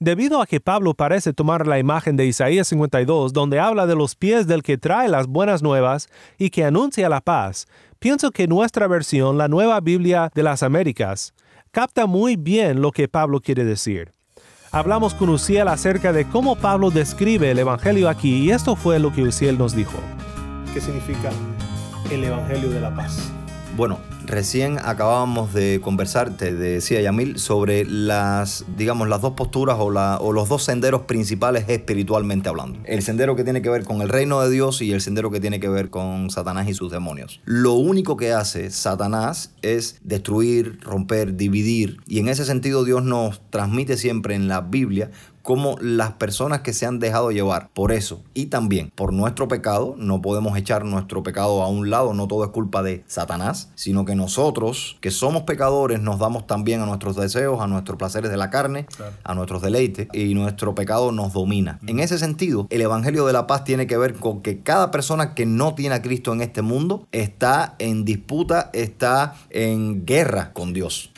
Debido 0.04 0.42
a 0.42 0.46
que 0.46 0.60
Pablo 0.60 0.96
parece 0.96 1.32
tomar 1.32 1.66
la 1.66 1.80
imagen 1.80 2.18
de 2.18 2.26
Isaías 2.26 2.68
52, 2.68 3.32
donde 3.32 3.62
habla 3.62 3.86
de 3.86 3.96
los 3.96 4.18
pies 4.18 4.48
del 4.48 4.62
que 4.62 4.78
trae 4.78 5.08
las 5.08 5.28
buenas 5.28 5.64
nuevas 5.64 6.10
y 6.38 6.50
que 6.50 6.66
anuncia 6.66 7.08
la 7.08 7.22
paz, 7.22 7.68
pienso 8.00 8.32
que 8.32 8.46
nuestra 8.46 8.88
versión, 8.88 9.38
la 9.38 9.48
Nueva 9.48 9.80
Biblia 9.80 10.30
de 10.36 10.44
las 10.44 10.62
Américas, 10.62 11.34
capta 11.72 12.06
muy 12.06 12.36
bien 12.36 12.82
lo 12.82 12.92
que 12.92 13.08
Pablo 13.08 13.40
quiere 13.40 13.64
decir. 13.64 14.12
Hablamos 14.74 15.14
con 15.14 15.30
Uciel 15.30 15.70
acerca 15.70 16.12
de 16.12 16.28
cómo 16.28 16.58
Pablo 16.58 16.92
describe 16.92 17.52
el 17.52 17.60
Evangelio 17.60 18.10
aquí 18.10 18.44
y 18.44 18.52
esto 18.52 18.76
fue 18.76 19.00
lo 19.00 19.14
que 19.14 19.24
Uciel 19.24 19.58
nos 19.58 19.74
dijo. 19.74 19.98
¿Qué 20.74 20.82
significa 20.82 21.30
el 22.12 22.26
Evangelio 22.26 22.70
de 22.70 22.82
la 22.82 22.94
paz? 22.94 23.32
Bueno, 23.78 24.00
recién 24.26 24.78
acabábamos 24.80 25.54
de 25.54 25.80
conversar, 25.82 26.36
te 26.38 26.54
decía 26.54 27.02
Yamil, 27.02 27.40
sobre 27.40 27.86
las, 27.86 28.66
digamos, 28.78 29.08
las 29.08 29.22
dos 29.22 29.34
posturas 29.34 29.78
o, 29.80 29.86
o, 29.86 30.34
los 30.34 30.50
dos 30.50 30.64
senderos 30.64 31.02
principales 31.02 31.66
espiritualmente 31.68 32.50
hablando. 32.50 32.80
El 32.86 33.02
sendero 33.02 33.36
que 33.36 33.44
tiene 33.44 33.62
que 33.62 33.70
ver 33.70 33.84
con 33.84 34.02
el 34.02 34.10
reino 34.10 34.42
de 34.42 34.50
Dios 34.50 34.82
y 34.82 34.92
el 34.92 35.02
sendero 35.02 35.32
que 35.32 35.40
tiene 35.40 35.60
que 35.60 35.70
ver 35.70 35.90
con 35.90 36.30
Satanás 36.30 36.68
y 36.68 36.74
sus 36.74 36.92
demonios. 36.92 37.42
Lo 37.46 37.74
único 37.74 38.18
que 38.18 38.34
hace 38.34 38.70
Satanás 38.72 39.52
es 39.62 40.00
destruir, 40.04 40.80
romper, 40.82 41.36
dividir. 41.36 41.98
Y 42.08 42.20
en 42.20 42.28
ese 42.28 42.46
sentido 42.46 42.84
Dios 42.84 43.04
nos 43.04 43.42
transmite 43.50 43.98
siempre 43.98 44.36
en 44.36 44.48
la 44.48 44.62
Biblia 44.62 45.12
como 45.44 45.76
las 45.80 46.14
personas 46.14 46.62
que 46.62 46.74
se 46.74 46.86
han 46.86 47.00
dejado 47.00 47.32
llevar 47.32 47.70
por 47.74 47.92
eso. 47.92 48.24
Y 48.34 48.48
también 48.48 48.92
por 48.96 49.14
nuestro 49.14 49.48
pecado, 49.48 49.94
no 49.98 50.22
podemos 50.22 50.58
echar 50.58 50.86
nuestro 50.86 51.22
pecado 51.22 51.62
a 51.62 51.68
un 51.68 51.90
lado, 51.90 52.14
no 52.14 52.28
todo 52.28 52.46
es 52.46 52.50
culpa 52.52 52.82
de 52.82 53.04
Satanás, 53.08 53.70
sino 53.76 54.06
que 54.06 54.16
nosotros, 54.16 54.98
que 55.02 55.12
somos 55.12 55.44
pecadores, 55.44 56.00
nos 56.00 56.18
damos 56.18 56.48
también 56.48 56.82
a 56.82 56.86
nuestros 56.86 57.18
deseos, 57.18 57.62
a 57.62 57.68
nuestros 57.68 57.98
placeres 57.98 58.32
de 58.32 58.38
la 58.38 58.50
carne, 58.50 58.88
a 59.24 59.36
nuestros 59.36 59.62
deleites 59.62 60.08
y 60.14 60.34
nuestro 60.34 60.74
pecado 60.74 61.12
nos 61.12 61.34
domina. 61.34 61.80
En 61.86 62.00
ese 62.00 62.18
sentido, 62.18 62.68
el 62.70 62.82
Evangelio 62.82 63.26
de 63.26 63.34
la 63.34 63.46
Paz 63.46 63.66
tiene 63.66 63.86
que 63.86 63.98
ver 63.98 64.16
con 64.16 64.42
que 64.42 64.62
cada 64.62 64.92
persona 64.92 65.36
que 65.36 65.46
no 65.46 65.76
tiene 65.76 65.96
a 65.96 66.02
Cristo 66.02 66.32
en 66.32 66.42
este 66.42 66.62
mundo 66.62 67.06
está 67.12 67.76
en 67.80 68.06
disputa, 68.06 68.70
está 68.72 69.36
en 69.50 70.06
guerra 70.06 70.54
con 70.54 70.72
Dios. 70.72 71.12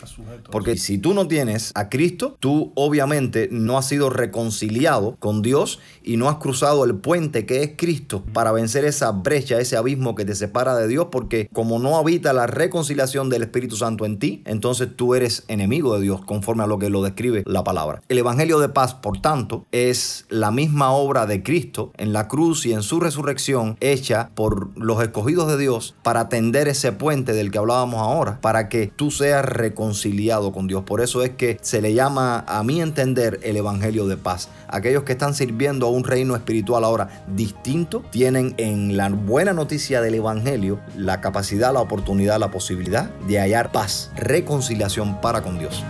Porque 0.52 0.78
si 0.78 0.98
tú 0.98 1.14
no 1.14 1.28
tienes 1.28 1.72
a 1.76 1.90
Cristo, 1.90 2.38
tú 2.40 2.72
obviamente 2.76 3.50
no 3.52 3.78
has 3.78 3.88
sido 3.88 4.10
reconciliado 4.16 5.16
con 5.20 5.42
Dios 5.42 5.80
y 6.04 6.18
no 6.18 6.30
has 6.30 6.38
cruzado 6.38 6.84
el 6.86 6.96
puente 6.96 7.46
que 7.46 7.64
es 7.64 7.72
Cristo 7.76 8.24
para 8.34 8.52
vencer 8.52 8.86
esa 8.86 9.12
brecha, 9.12 9.60
ese 9.60 9.78
abismo 9.78 10.16
que 10.16 10.26
te 10.26 10.36
separa 10.36 10.76
de 10.76 10.88
Dios, 10.88 11.08
porque 11.12 11.50
como 11.54 11.80
no 11.80 11.98
habita 11.98 12.34
la 12.34 12.48
reconciliación 12.48 13.30
del 13.30 13.44
Espíritu 13.44 13.76
Santo 13.76 14.06
en 14.06 14.20
ti, 14.20 14.42
entonces 14.46 14.90
tú 14.96 15.16
eres 15.16 15.44
enemigo 15.48 15.96
de 15.96 16.02
Dios, 16.02 16.24
conforme 16.26 16.64
a 16.64 16.68
lo 16.68 16.80
que 16.80 16.90
lo 16.90 17.02
describe 17.02 17.44
la 17.46 17.64
palabra. 17.64 18.02
El 18.10 18.18
Evangelio 18.18 18.60
de 18.60 18.70
paz, 18.70 18.94
por 18.94 19.22
tanto, 19.22 19.66
es 19.72 20.26
la 20.30 20.52
misma 20.52 20.92
obra 20.92 21.26
de 21.26 21.44
Cristo 21.44 21.92
en 21.98 22.14
la 22.14 22.28
cruz 22.28 22.66
y 22.66 22.74
en 22.74 22.84
su 22.84 23.00
resurrección 23.00 23.78
hecha 23.82 24.30
por 24.36 24.78
los 24.78 25.02
escogidos 25.02 25.48
de 25.48 25.58
Dios 25.58 25.96
para 26.04 26.30
tender 26.30 26.68
ese 26.68 26.92
puente 26.92 27.34
del 27.34 27.52
que 27.52 27.58
hablábamos 27.58 28.02
ahora, 28.02 28.40
para 28.42 28.70
que 28.70 28.92
tú 28.96 29.12
seas 29.12 29.46
reconciliado 29.46 30.52
con 30.52 30.68
Dios. 30.68 30.84
Por 30.84 31.02
eso 31.02 31.24
es 31.24 31.32
que 31.32 31.58
se 31.62 31.82
le 31.82 31.94
llama, 31.94 32.44
a 32.48 32.64
mi 32.64 32.82
entender, 32.82 33.40
el 33.44 33.58
Evangelio 33.58 34.05
de 34.08 34.18
paz. 34.18 34.50
Aquellos 34.68 35.04
que 35.04 35.14
están 35.14 35.34
sirviendo 35.34 35.88
a 35.88 35.90
un 35.90 36.04
reino 36.04 36.36
espiritual 36.36 36.84
ahora 36.84 37.24
distinto 37.28 38.04
tienen 38.12 38.56
en 38.58 38.98
la 38.98 39.10
buena 39.10 39.54
noticia 39.54 40.02
del 40.02 40.16
Evangelio 40.16 40.80
la 40.98 41.22
capacidad, 41.22 41.74
la 41.74 41.82
oportunidad, 41.82 42.40
la 42.40 42.52
posibilidad 42.52 43.10
de 43.28 43.40
hallar 43.40 43.72
paz, 43.72 44.12
reconciliación 44.16 45.22
para 45.22 45.42
con 45.42 45.60
Dios. 45.60 45.84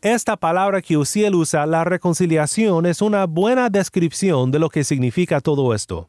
Esta 0.00 0.36
palabra 0.36 0.80
que 0.80 0.96
Uciel 0.96 1.34
usa, 1.34 1.66
la 1.66 1.82
reconciliación, 1.82 2.86
es 2.86 3.02
una 3.02 3.26
buena 3.26 3.68
descripción 3.68 4.52
de 4.52 4.60
lo 4.60 4.70
que 4.70 4.84
significa 4.84 5.40
todo 5.40 5.74
esto. 5.74 6.08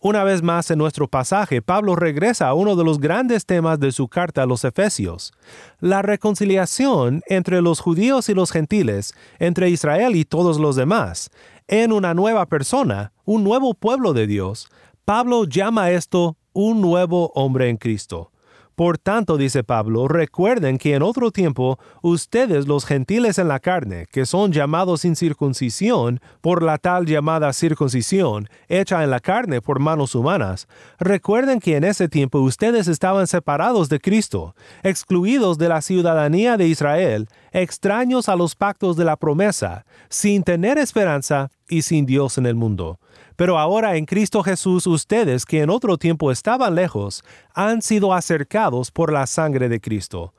Una 0.00 0.24
vez 0.24 0.42
más 0.42 0.70
en 0.70 0.78
nuestro 0.78 1.08
pasaje, 1.08 1.62
Pablo 1.62 1.96
regresa 1.96 2.48
a 2.48 2.54
uno 2.54 2.76
de 2.76 2.84
los 2.84 3.00
grandes 3.00 3.46
temas 3.46 3.80
de 3.80 3.92
su 3.92 4.08
carta 4.08 4.42
a 4.42 4.46
los 4.46 4.64
Efesios, 4.64 5.32
la 5.80 6.02
reconciliación 6.02 7.22
entre 7.28 7.62
los 7.62 7.80
judíos 7.80 8.28
y 8.28 8.34
los 8.34 8.50
gentiles, 8.50 9.14
entre 9.38 9.70
Israel 9.70 10.14
y 10.14 10.26
todos 10.26 10.58
los 10.60 10.76
demás, 10.76 11.30
en 11.66 11.92
una 11.92 12.12
nueva 12.12 12.46
persona, 12.46 13.12
un 13.24 13.42
nuevo 13.42 13.72
pueblo 13.72 14.12
de 14.12 14.26
Dios. 14.26 14.68
Pablo 15.06 15.44
llama 15.44 15.90
esto 15.90 16.36
un 16.52 16.82
nuevo 16.82 17.32
hombre 17.34 17.70
en 17.70 17.78
Cristo. 17.78 18.30
Por 18.76 18.98
tanto, 18.98 19.38
dice 19.38 19.64
Pablo, 19.64 20.06
recuerden 20.06 20.76
que 20.76 20.94
en 20.94 21.02
otro 21.02 21.30
tiempo 21.30 21.78
ustedes 22.02 22.68
los 22.68 22.84
gentiles 22.84 23.38
en 23.38 23.48
la 23.48 23.58
carne, 23.58 24.06
que 24.12 24.26
son 24.26 24.52
llamados 24.52 25.00
sin 25.00 25.16
circuncisión 25.16 26.20
por 26.42 26.62
la 26.62 26.76
tal 26.76 27.06
llamada 27.06 27.54
circuncisión, 27.54 28.50
hecha 28.68 29.02
en 29.02 29.10
la 29.10 29.20
carne 29.20 29.62
por 29.62 29.80
manos 29.80 30.14
humanas, 30.14 30.68
recuerden 30.98 31.58
que 31.58 31.76
en 31.76 31.84
ese 31.84 32.10
tiempo 32.10 32.40
ustedes 32.40 32.86
estaban 32.86 33.26
separados 33.26 33.88
de 33.88 33.98
Cristo, 33.98 34.54
excluidos 34.82 35.56
de 35.56 35.70
la 35.70 35.80
ciudadanía 35.80 36.58
de 36.58 36.68
Israel, 36.68 37.28
extraños 37.52 38.28
a 38.28 38.36
los 38.36 38.54
pactos 38.56 38.98
de 38.98 39.06
la 39.06 39.16
promesa, 39.16 39.86
sin 40.10 40.42
tener 40.42 40.76
esperanza 40.76 41.50
y 41.66 41.80
sin 41.80 42.04
Dios 42.04 42.36
en 42.36 42.44
el 42.44 42.56
mundo. 42.56 42.98
Pero 43.36 43.58
ahora 43.58 43.96
en 43.96 44.06
Cristo 44.06 44.42
Jesús 44.42 44.86
ustedes 44.86 45.44
que 45.44 45.60
en 45.60 45.70
otro 45.70 45.98
tiempo 45.98 46.32
estaban 46.32 46.74
lejos, 46.74 47.22
han 47.54 47.82
sido 47.82 48.14
acercados 48.14 48.90
por 48.90 49.12
la 49.12 49.26
sangre 49.26 49.68
de 49.68 49.80
Cristo. 49.80 50.32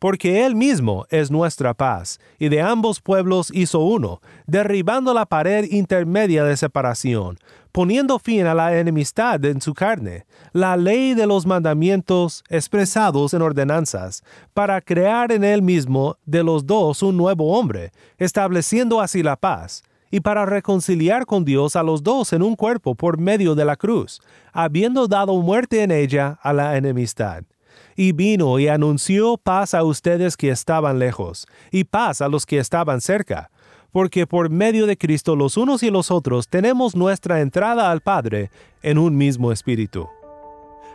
Porque 0.00 0.46
Él 0.46 0.56
mismo 0.56 1.06
es 1.10 1.30
nuestra 1.30 1.74
paz, 1.74 2.18
y 2.38 2.48
de 2.48 2.62
ambos 2.62 3.00
pueblos 3.00 3.50
hizo 3.54 3.80
uno, 3.80 4.20
derribando 4.46 5.12
la 5.12 5.26
pared 5.26 5.66
intermedia 5.70 6.42
de 6.42 6.56
separación, 6.56 7.38
poniendo 7.70 8.18
fin 8.18 8.46
a 8.46 8.54
la 8.54 8.78
enemistad 8.78 9.44
en 9.44 9.60
su 9.60 9.74
carne, 9.74 10.24
la 10.52 10.76
ley 10.78 11.12
de 11.14 11.26
los 11.26 11.44
mandamientos 11.44 12.42
expresados 12.48 13.34
en 13.34 13.42
ordenanzas, 13.42 14.24
para 14.54 14.80
crear 14.80 15.32
en 15.32 15.44
Él 15.44 15.60
mismo 15.60 16.16
de 16.24 16.42
los 16.42 16.66
dos 16.66 17.02
un 17.02 17.18
nuevo 17.18 17.58
hombre, 17.58 17.92
estableciendo 18.18 19.02
así 19.02 19.22
la 19.22 19.36
paz 19.36 19.82
y 20.10 20.20
para 20.20 20.46
reconciliar 20.46 21.26
con 21.26 21.44
Dios 21.44 21.76
a 21.76 21.82
los 21.82 22.02
dos 22.02 22.32
en 22.32 22.42
un 22.42 22.56
cuerpo 22.56 22.94
por 22.94 23.18
medio 23.18 23.54
de 23.54 23.64
la 23.64 23.76
cruz, 23.76 24.20
habiendo 24.52 25.06
dado 25.06 25.36
muerte 25.40 25.82
en 25.82 25.90
ella 25.90 26.38
a 26.42 26.52
la 26.52 26.76
enemistad. 26.76 27.44
Y 27.96 28.12
vino 28.12 28.58
y 28.58 28.68
anunció 28.68 29.36
paz 29.36 29.74
a 29.74 29.84
ustedes 29.84 30.36
que 30.36 30.50
estaban 30.50 30.98
lejos, 30.98 31.46
y 31.70 31.84
paz 31.84 32.20
a 32.20 32.28
los 32.28 32.46
que 32.46 32.58
estaban 32.58 33.00
cerca, 33.00 33.50
porque 33.92 34.26
por 34.26 34.50
medio 34.50 34.86
de 34.86 34.96
Cristo 34.96 35.36
los 35.36 35.56
unos 35.56 35.82
y 35.82 35.90
los 35.90 36.10
otros 36.10 36.48
tenemos 36.48 36.94
nuestra 36.94 37.40
entrada 37.40 37.90
al 37.90 38.00
Padre 38.00 38.50
en 38.82 38.98
un 38.98 39.16
mismo 39.16 39.52
espíritu. 39.52 40.08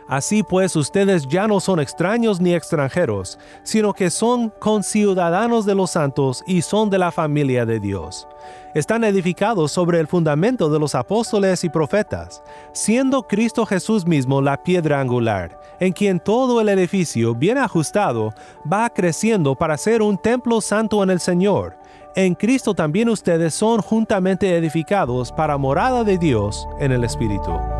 Así 0.08 0.42
pues, 0.42 0.76
ustedes 0.76 1.26
ya 1.26 1.48
no 1.48 1.58
son 1.58 1.80
extraños 1.80 2.40
ni 2.40 2.54
extranjeros, 2.54 3.38
sino 3.64 3.92
que 3.92 4.10
son 4.10 4.50
conciudadanos 4.60 5.66
de 5.66 5.74
los 5.74 5.90
santos 5.90 6.44
y 6.46 6.62
son 6.62 6.90
de 6.90 6.98
la 6.98 7.10
familia 7.10 7.66
de 7.66 7.80
Dios. 7.80 8.28
Están 8.74 9.02
edificados 9.04 9.72
sobre 9.72 9.98
el 9.98 10.06
fundamento 10.06 10.68
de 10.68 10.78
los 10.78 10.94
apóstoles 10.94 11.64
y 11.64 11.68
profetas, 11.68 12.42
siendo 12.72 13.22
Cristo 13.24 13.66
Jesús 13.66 14.06
mismo 14.06 14.40
la 14.40 14.62
piedra 14.62 15.00
angular, 15.00 15.58
en 15.80 15.92
quien 15.92 16.20
todo 16.20 16.60
el 16.60 16.68
edificio, 16.68 17.34
bien 17.34 17.58
ajustado, 17.58 18.32
va 18.70 18.88
creciendo 18.90 19.56
para 19.56 19.76
ser 19.76 20.02
un 20.02 20.18
templo 20.18 20.60
santo 20.60 21.02
en 21.02 21.10
el 21.10 21.20
Señor. 21.20 21.76
En 22.14 22.34
Cristo 22.34 22.74
también 22.74 23.08
ustedes 23.08 23.54
son 23.54 23.82
juntamente 23.82 24.56
edificados 24.56 25.32
para 25.32 25.58
morada 25.58 26.04
de 26.04 26.16
Dios 26.16 26.66
en 26.78 26.92
el 26.92 27.04
Espíritu. 27.04 27.75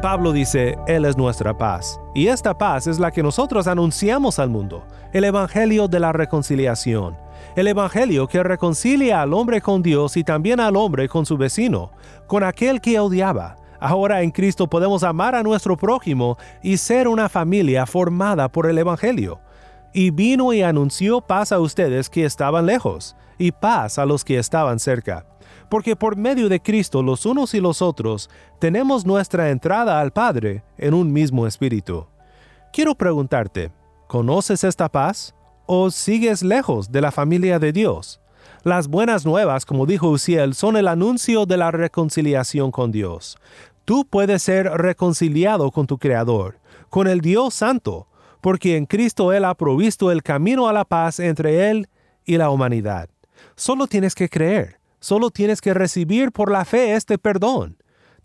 Pablo 0.00 0.32
dice, 0.32 0.78
Él 0.86 1.04
es 1.04 1.16
nuestra 1.16 1.58
paz. 1.58 2.00
Y 2.14 2.28
esta 2.28 2.56
paz 2.56 2.86
es 2.86 3.00
la 3.00 3.10
que 3.10 3.20
nosotros 3.20 3.66
anunciamos 3.66 4.38
al 4.38 4.48
mundo, 4.48 4.84
el 5.12 5.24
Evangelio 5.24 5.88
de 5.88 5.98
la 5.98 6.12
reconciliación. 6.12 7.16
El 7.56 7.66
Evangelio 7.66 8.28
que 8.28 8.44
reconcilia 8.44 9.20
al 9.20 9.34
hombre 9.34 9.60
con 9.60 9.82
Dios 9.82 10.16
y 10.16 10.22
también 10.22 10.60
al 10.60 10.76
hombre 10.76 11.08
con 11.08 11.26
su 11.26 11.36
vecino, 11.36 11.90
con 12.28 12.44
aquel 12.44 12.80
que 12.80 13.00
odiaba. 13.00 13.56
Ahora 13.80 14.22
en 14.22 14.30
Cristo 14.30 14.68
podemos 14.68 15.02
amar 15.02 15.34
a 15.34 15.42
nuestro 15.42 15.76
prójimo 15.76 16.38
y 16.62 16.76
ser 16.76 17.08
una 17.08 17.28
familia 17.28 17.84
formada 17.84 18.48
por 18.48 18.66
el 18.66 18.78
Evangelio. 18.78 19.40
Y 19.92 20.10
vino 20.10 20.52
y 20.52 20.62
anunció 20.62 21.20
paz 21.20 21.50
a 21.50 21.58
ustedes 21.58 22.08
que 22.08 22.24
estaban 22.24 22.66
lejos, 22.66 23.16
y 23.36 23.50
paz 23.50 23.98
a 23.98 24.06
los 24.06 24.24
que 24.24 24.38
estaban 24.38 24.78
cerca 24.78 25.24
porque 25.68 25.96
por 25.96 26.16
medio 26.16 26.48
de 26.48 26.60
Cristo 26.60 27.02
los 27.02 27.26
unos 27.26 27.54
y 27.54 27.60
los 27.60 27.82
otros 27.82 28.30
tenemos 28.58 29.04
nuestra 29.04 29.50
entrada 29.50 30.00
al 30.00 30.12
Padre 30.12 30.62
en 30.76 30.94
un 30.94 31.12
mismo 31.12 31.46
espíritu. 31.46 32.06
Quiero 32.72 32.94
preguntarte, 32.94 33.70
¿conoces 34.06 34.64
esta 34.64 34.88
paz? 34.88 35.34
¿O 35.66 35.90
sigues 35.90 36.42
lejos 36.42 36.90
de 36.90 37.00
la 37.00 37.10
familia 37.10 37.58
de 37.58 37.72
Dios? 37.72 38.20
Las 38.64 38.88
buenas 38.88 39.24
nuevas, 39.24 39.64
como 39.64 39.86
dijo 39.86 40.08
Uziel, 40.08 40.54
son 40.54 40.76
el 40.76 40.88
anuncio 40.88 41.46
de 41.46 41.56
la 41.56 41.70
reconciliación 41.70 42.70
con 42.70 42.90
Dios. 42.90 43.36
Tú 43.84 44.04
puedes 44.04 44.42
ser 44.42 44.66
reconciliado 44.66 45.70
con 45.70 45.86
tu 45.86 45.98
Creador, 45.98 46.58
con 46.90 47.06
el 47.06 47.20
Dios 47.20 47.54
Santo, 47.54 48.06
porque 48.40 48.76
en 48.76 48.86
Cristo 48.86 49.32
Él 49.32 49.44
ha 49.44 49.54
provisto 49.54 50.10
el 50.10 50.22
camino 50.22 50.68
a 50.68 50.72
la 50.72 50.84
paz 50.84 51.20
entre 51.20 51.70
Él 51.70 51.88
y 52.24 52.36
la 52.36 52.50
humanidad. 52.50 53.08
Solo 53.56 53.86
tienes 53.86 54.14
que 54.14 54.28
creer. 54.28 54.77
Solo 55.00 55.30
tienes 55.30 55.60
que 55.60 55.74
recibir 55.74 56.32
por 56.32 56.50
la 56.50 56.64
fe 56.64 56.94
este 56.94 57.18
perdón. 57.18 57.76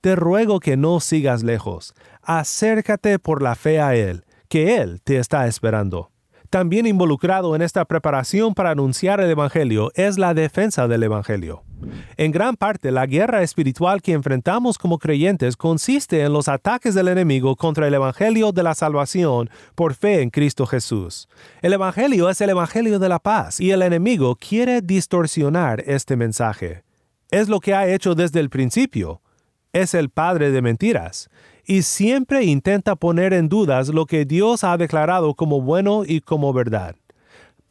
Te 0.02 0.16
ruego 0.16 0.60
que 0.60 0.76
no 0.76 1.00
sigas 1.00 1.44
lejos. 1.44 1.94
Acércate 2.22 3.20
por 3.20 3.42
la 3.42 3.56
fe 3.56 3.80
a 3.80 3.96
Él, 3.96 4.26
que 4.50 4.78
Él 4.78 5.02
te 5.04 5.18
está 5.18 5.48
esperando. 5.48 6.12
También 6.50 6.86
involucrado 6.86 7.56
en 7.56 7.62
esta 7.62 7.86
preparación 7.86 8.54
para 8.54 8.72
anunciar 8.72 9.20
el 9.20 9.30
Evangelio 9.30 9.92
es 9.96 10.18
la 10.18 10.34
defensa 10.34 10.88
del 10.88 11.04
Evangelio. 11.04 11.64
En 12.18 12.32
gran 12.32 12.56
parte, 12.56 12.92
la 12.92 13.06
guerra 13.06 13.44
espiritual 13.44 14.02
que 14.02 14.14
enfrentamos 14.14 14.78
como 14.78 15.00
creyentes 15.00 15.58
consiste 15.58 16.22
en 16.22 16.34
los 16.34 16.48
ataques 16.48 16.94
del 16.96 17.08
enemigo 17.08 17.56
contra 17.56 17.88
el 17.88 17.94
Evangelio 17.94 18.52
de 18.52 18.64
la 18.64 18.76
salvación 18.76 19.50
por 19.76 19.94
fe 19.94 20.22
en 20.22 20.30
Cristo 20.30 20.66
Jesús. 20.66 21.28
El 21.62 21.74
Evangelio 21.74 22.30
es 22.30 22.42
el 22.42 22.50
Evangelio 22.50 23.00
de 23.00 23.10
la 23.10 23.20
paz 23.20 23.60
y 23.60 23.72
el 23.72 23.82
enemigo 23.82 24.36
quiere 24.36 24.82
distorsionar 24.82 25.84
este 25.86 26.16
mensaje. 26.16 26.84
Es 27.32 27.50
lo 27.50 27.60
que 27.60 27.74
ha 27.74 27.88
hecho 27.88 28.16
desde 28.16 28.40
el 28.40 28.50
principio. 28.50 29.22
Es 29.72 29.96
el 29.96 30.10
padre 30.10 30.52
de 30.52 30.62
mentiras 30.62 31.30
y 31.66 31.82
siempre 31.84 32.44
intenta 32.44 32.96
poner 32.96 33.34
en 33.34 33.50
dudas 33.50 33.90
lo 33.90 34.06
que 34.06 34.26
Dios 34.26 34.64
ha 34.64 34.78
declarado 34.78 35.34
como 35.34 35.62
bueno 35.62 36.04
y 36.06 36.22
como 36.22 36.54
verdad. 36.54 36.96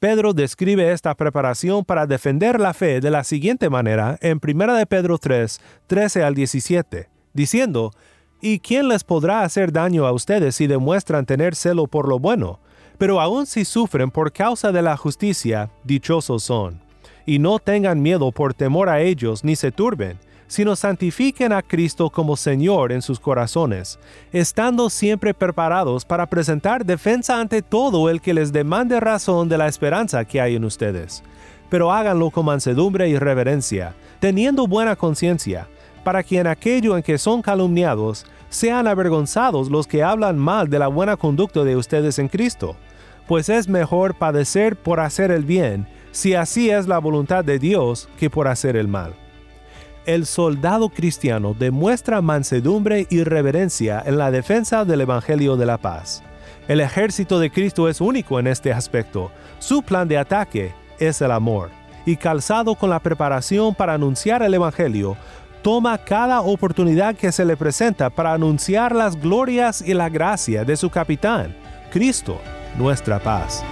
Pedro 0.03 0.33
describe 0.33 0.91
esta 0.91 1.15
preparación 1.15 1.85
para 1.85 2.09
defender 2.09 2.59
la 2.59 2.75
fe 2.75 3.01
de 3.01 3.09
la 3.09 3.23
siguiente 3.23 3.71
manera 3.71 4.19
en 4.21 4.41
1 4.45 4.75
de 4.75 4.85
Pedro 4.85 5.17
3, 5.17 5.61
13 5.87 6.25
al 6.25 6.35
17, 6.35 7.09
diciendo, 7.33 7.93
¿Y 8.41 8.59
quién 8.59 8.89
les 8.89 9.05
podrá 9.05 9.43
hacer 9.43 9.71
daño 9.71 10.05
a 10.05 10.11
ustedes 10.11 10.57
si 10.57 10.67
demuestran 10.67 11.25
tener 11.25 11.55
celo 11.55 11.87
por 11.87 12.09
lo 12.09 12.19
bueno? 12.19 12.59
Pero 12.99 13.21
aun 13.21 13.47
si 13.47 13.65
sufren 13.65 14.11
por 14.11 14.33
causa 14.33 14.73
de 14.73 14.83
la 14.83 14.97
justicia, 14.97 15.71
dichosos 15.85 16.43
son. 16.43 16.81
Y 17.25 17.39
no 17.39 17.61
tengan 17.61 18.03
miedo 18.03 18.33
por 18.33 18.55
temor 18.55 18.89
a 18.89 19.03
ellos, 19.03 19.45
ni 19.45 19.55
se 19.55 19.71
turben 19.71 20.19
sino 20.53 20.77
santifiquen 20.77 21.51
a 21.51 21.63
Cristo 21.63 22.11
como 22.11 22.37
Señor 22.37 22.93
en 22.93 23.01
sus 23.01 23.19
corazones, 23.19 23.99
estando 24.33 24.91
siempre 24.91 25.33
preparados 25.33 26.05
para 26.05 26.27
presentar 26.27 26.85
defensa 26.85 27.41
ante 27.41 27.63
todo 27.63 28.11
el 28.11 28.21
que 28.21 28.35
les 28.35 28.53
demande 28.53 29.01
razón 29.01 29.49
de 29.49 29.57
la 29.57 29.67
esperanza 29.67 30.27
que 30.27 30.43
hay 30.43 30.57
en 30.57 30.67
ustedes. 30.67 31.23
Pero 31.71 31.91
háganlo 31.91 32.29
con 32.29 32.45
mansedumbre 32.45 33.09
y 33.09 33.17
reverencia, 33.17 33.95
teniendo 34.21 34.67
buena 34.67 34.95
conciencia, 34.95 35.69
para 36.05 36.23
que 36.23 36.41
en 36.41 36.47
aquello 36.47 36.99
en 36.99 37.03
que 37.03 37.17
son 37.17 37.41
calumniados 37.41 38.27
sean 38.51 38.87
avergonzados 38.87 39.71
los 39.71 39.87
que 39.87 40.03
hablan 40.03 40.37
mal 40.37 40.69
de 40.69 40.81
la 40.81 40.89
buena 40.89 41.17
conducta 41.17 41.65
de 41.65 41.77
ustedes 41.77 42.19
en 42.19 42.29
Cristo, 42.29 42.77
pues 43.27 43.49
es 43.49 43.69
mejor 43.69 44.17
padecer 44.17 44.77
por 44.77 45.01
hacer 45.01 45.31
el 45.31 45.47
bien, 45.47 45.89
si 46.11 46.35
así 46.35 46.69
es 46.69 46.89
la 46.89 46.99
voluntad 46.99 47.43
de 47.43 47.59
Dios, 47.59 48.11
que 48.19 48.29
por 48.29 48.49
hacer 48.49 48.77
el 48.77 48.87
mal 48.87 49.15
el 50.07 50.27
soldado 50.27 50.89
cristiano 50.89 51.55
demuestra 51.59 52.21
mansedumbre 52.21 53.07
y 53.11 53.25
reverencia 53.25 54.03
en 54.05 54.19
la 54.19 54.31
defensa 54.31 54.85
del 54.85 55.03
Evangelio 55.03 55.57
de 55.57 55.67
la 55.67 55.79
paz. 55.79 56.23
El 56.69 56.81
ejército 56.81 57.39
de 57.39 57.51
Cristo 57.51 57.89
es 57.89 58.01
único 58.01 58.39
en 58.39 58.47
este 58.47 58.73
aspecto. 58.73 59.31
Su 59.59 59.83
plan 59.83 60.09
de 60.09 60.19
ataque 60.19 60.73
es 60.99 61.21
el 61.21 61.33
amor, 61.33 61.71
y 62.07 62.17
calzado 62.17 62.75
con 62.75 62.91
la 62.91 63.01
preparación 63.01 63.75
para 63.75 63.95
anunciar 63.95 64.43
el 64.43 64.55
Evangelio, 64.55 65.17
toma 65.63 65.99
cada 65.99 66.41
oportunidad 66.41 67.15
que 67.15 67.33
se 67.33 67.45
le 67.45 67.57
presenta 67.57 68.11
para 68.11 68.33
anunciar 68.33 68.95
las 68.95 69.21
glorias 69.21 69.83
y 69.87 69.95
la 69.95 70.09
gracia 70.09 70.65
de 70.65 70.77
su 70.77 70.91
capitán, 70.91 71.55
Cristo, 71.93 72.41
nuestra 72.77 73.19
paz. 73.21 73.65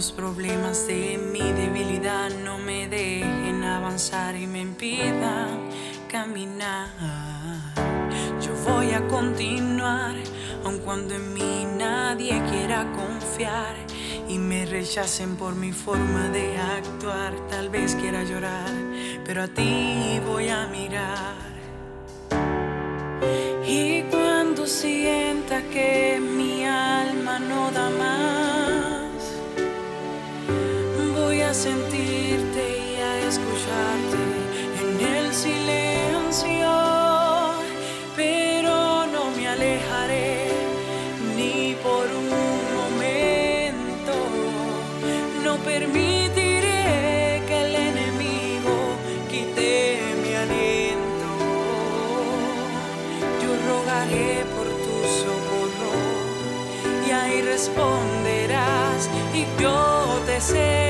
Los 0.00 0.12
problemas 0.12 0.86
de 0.86 1.18
mi 1.18 1.52
debilidad 1.52 2.30
no 2.42 2.56
me 2.56 2.88
dejen 2.88 3.62
avanzar 3.62 4.34
y 4.34 4.46
me 4.46 4.62
impidan 4.62 5.68
caminar. 6.08 6.88
Yo 8.40 8.54
voy 8.66 8.92
a 8.92 9.06
continuar, 9.08 10.14
aun 10.64 10.78
cuando 10.78 11.14
en 11.14 11.34
mí 11.34 11.66
nadie 11.76 12.42
quiera 12.50 12.90
confiar 12.92 13.76
y 14.26 14.38
me 14.38 14.64
rechacen 14.64 15.36
por 15.36 15.54
mi 15.54 15.70
forma 15.70 16.30
de 16.30 16.56
actuar. 16.56 17.34
Tal 17.50 17.68
vez 17.68 17.94
quiera 17.94 18.24
llorar, 18.24 18.72
pero 19.26 19.42
a 19.42 19.48
ti 19.48 20.18
voy 20.24 20.48
a 20.48 20.66
mirar. 20.68 21.50
Y 23.66 24.04
cuando 24.04 24.66
sienta 24.66 25.60
que 25.64 26.09
yo 60.54 60.89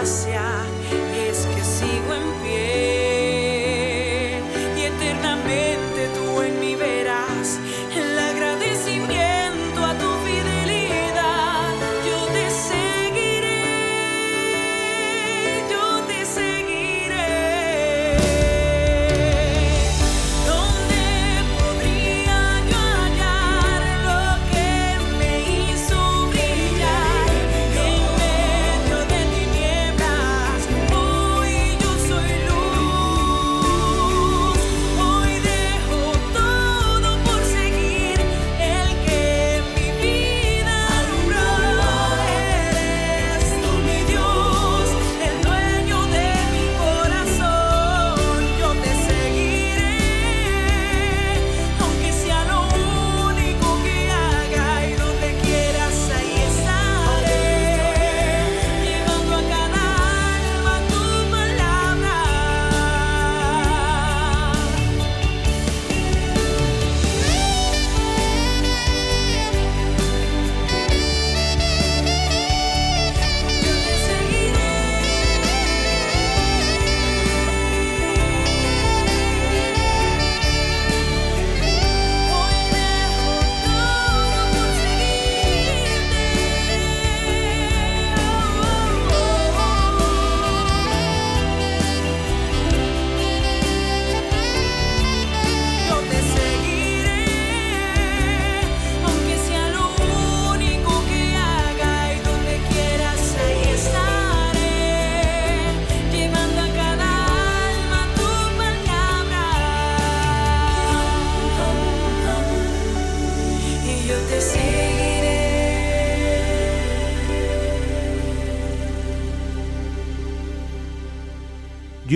tu 0.00 0.39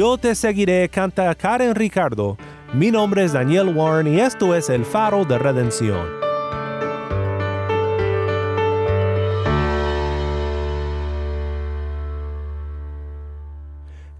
Yo 0.04 0.18
te 0.18 0.34
seguiré, 0.34 0.86
canta 0.90 1.34
Karen 1.34 1.74
Ricardo. 1.74 2.36
Mi 2.74 2.90
nombre 2.90 3.24
es 3.24 3.32
Daniel 3.32 3.74
Warren 3.74 4.06
y 4.06 4.20
esto 4.20 4.54
es 4.54 4.68
El 4.68 4.84
Faro 4.84 5.24
de 5.24 5.38
Redención. 5.38 6.23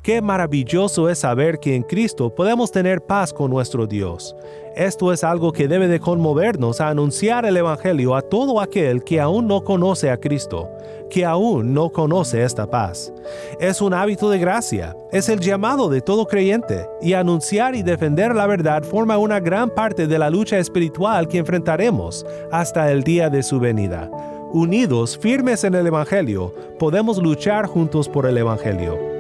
Qué 0.05 0.21
maravilloso 0.21 1.09
es 1.09 1.21
saber 1.21 1.59
que 1.59 1.75
en 1.75 1.83
Cristo 1.83 2.29
podemos 2.35 2.71
tener 2.71 3.01
paz 3.01 3.33
con 3.33 3.51
nuestro 3.51 3.87
Dios. 3.87 4.37
Esto 4.77 5.14
es 5.14 5.25
algo 5.25 5.51
que 5.51 5.67
debe 5.67 5.88
de 5.88 5.99
conmovernos 5.99 6.83
a 6.83 6.90
anunciar 6.90 7.47
el 7.47 7.57
Evangelio 7.57 8.14
a 8.14 8.21
todo 8.21 8.61
aquel 8.61 9.03
que 9.03 9.19
aún 9.19 9.47
no 9.47 9.64
conoce 9.64 10.11
a 10.11 10.21
Cristo, 10.21 10.69
que 11.09 11.25
aún 11.25 11.73
no 11.73 11.88
conoce 11.88 12.45
esta 12.45 12.69
paz. 12.69 13.14
Es 13.59 13.81
un 13.81 13.95
hábito 13.95 14.29
de 14.29 14.38
gracia, 14.38 14.95
es 15.11 15.31
el 15.31 15.40
llamado 15.40 15.88
de 15.88 16.03
todo 16.03 16.27
creyente, 16.27 16.87
y 17.01 17.14
anunciar 17.14 17.75
y 17.75 17.83
defender 17.83 18.35
la 18.35 18.47
verdad 18.47 18.83
forma 18.83 19.17
una 19.17 19.40
gran 19.40 19.71
parte 19.71 20.07
de 20.07 20.19
la 20.19 20.29
lucha 20.29 20.59
espiritual 20.59 21.29
que 21.29 21.38
enfrentaremos 21.38 22.27
hasta 22.53 22.93
el 22.93 23.05
día 23.05 23.31
de 23.31 23.43
su 23.43 23.59
venida. 23.59 24.11
Unidos, 24.53 25.17
firmes 25.17 25.64
en 25.64 25.75
el 25.75 25.87
Evangelio, 25.87 26.53
podemos 26.79 27.17
luchar 27.17 27.64
juntos 27.64 28.07
por 28.07 28.27
el 28.27 28.37
Evangelio. 28.37 29.13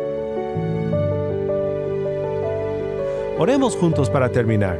Oremos 3.36 3.74
juntos 3.74 4.08
para 4.08 4.28
terminar. 4.28 4.78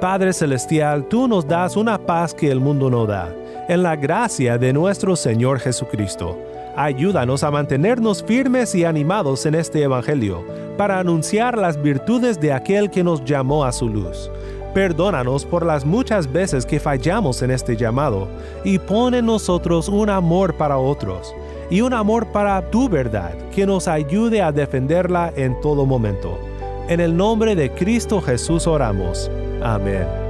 Padre 0.00 0.32
Celestial, 0.32 1.08
tú 1.08 1.26
nos 1.26 1.46
das 1.46 1.76
una 1.76 1.98
paz 1.98 2.32
que 2.32 2.48
el 2.48 2.60
mundo 2.60 2.88
no 2.88 3.04
da, 3.04 3.34
en 3.68 3.82
la 3.82 3.96
gracia 3.96 4.58
de 4.58 4.72
nuestro 4.72 5.16
Señor 5.16 5.58
Jesucristo. 5.58 6.38
Ayúdanos 6.76 7.42
a 7.42 7.50
mantenernos 7.50 8.22
firmes 8.22 8.76
y 8.76 8.84
animados 8.84 9.44
en 9.44 9.56
este 9.56 9.82
Evangelio, 9.82 10.44
para 10.78 11.00
anunciar 11.00 11.58
las 11.58 11.82
virtudes 11.82 12.40
de 12.40 12.52
aquel 12.52 12.90
que 12.90 13.02
nos 13.02 13.24
llamó 13.24 13.64
a 13.64 13.72
su 13.72 13.88
luz. 13.88 14.30
Perdónanos 14.72 15.44
por 15.44 15.66
las 15.66 15.84
muchas 15.84 16.32
veces 16.32 16.64
que 16.64 16.78
fallamos 16.78 17.42
en 17.42 17.50
este 17.50 17.76
llamado 17.76 18.28
y 18.62 18.78
pon 18.78 19.14
en 19.14 19.26
nosotros 19.26 19.88
un 19.88 20.10
amor 20.10 20.54
para 20.54 20.78
otros 20.78 21.34
y 21.70 21.80
un 21.80 21.92
amor 21.92 22.28
para 22.28 22.62
tu 22.70 22.88
verdad 22.88 23.34
que 23.52 23.66
nos 23.66 23.88
ayude 23.88 24.40
a 24.40 24.52
defenderla 24.52 25.32
en 25.34 25.60
todo 25.60 25.84
momento. 25.84 26.49
En 26.90 26.98
el 26.98 27.16
nombre 27.16 27.54
de 27.54 27.70
Cristo 27.70 28.20
Jesús 28.20 28.66
oramos. 28.66 29.30
Amén. 29.62 30.29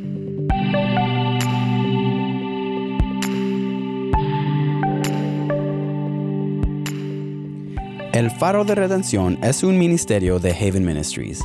El 8.21 8.29
Faro 8.29 8.63
de 8.63 8.75
Redención 8.75 9.39
es 9.41 9.63
un 9.63 9.79
ministerio 9.79 10.37
de 10.37 10.51
Haven 10.51 10.85
Ministries. 10.85 11.39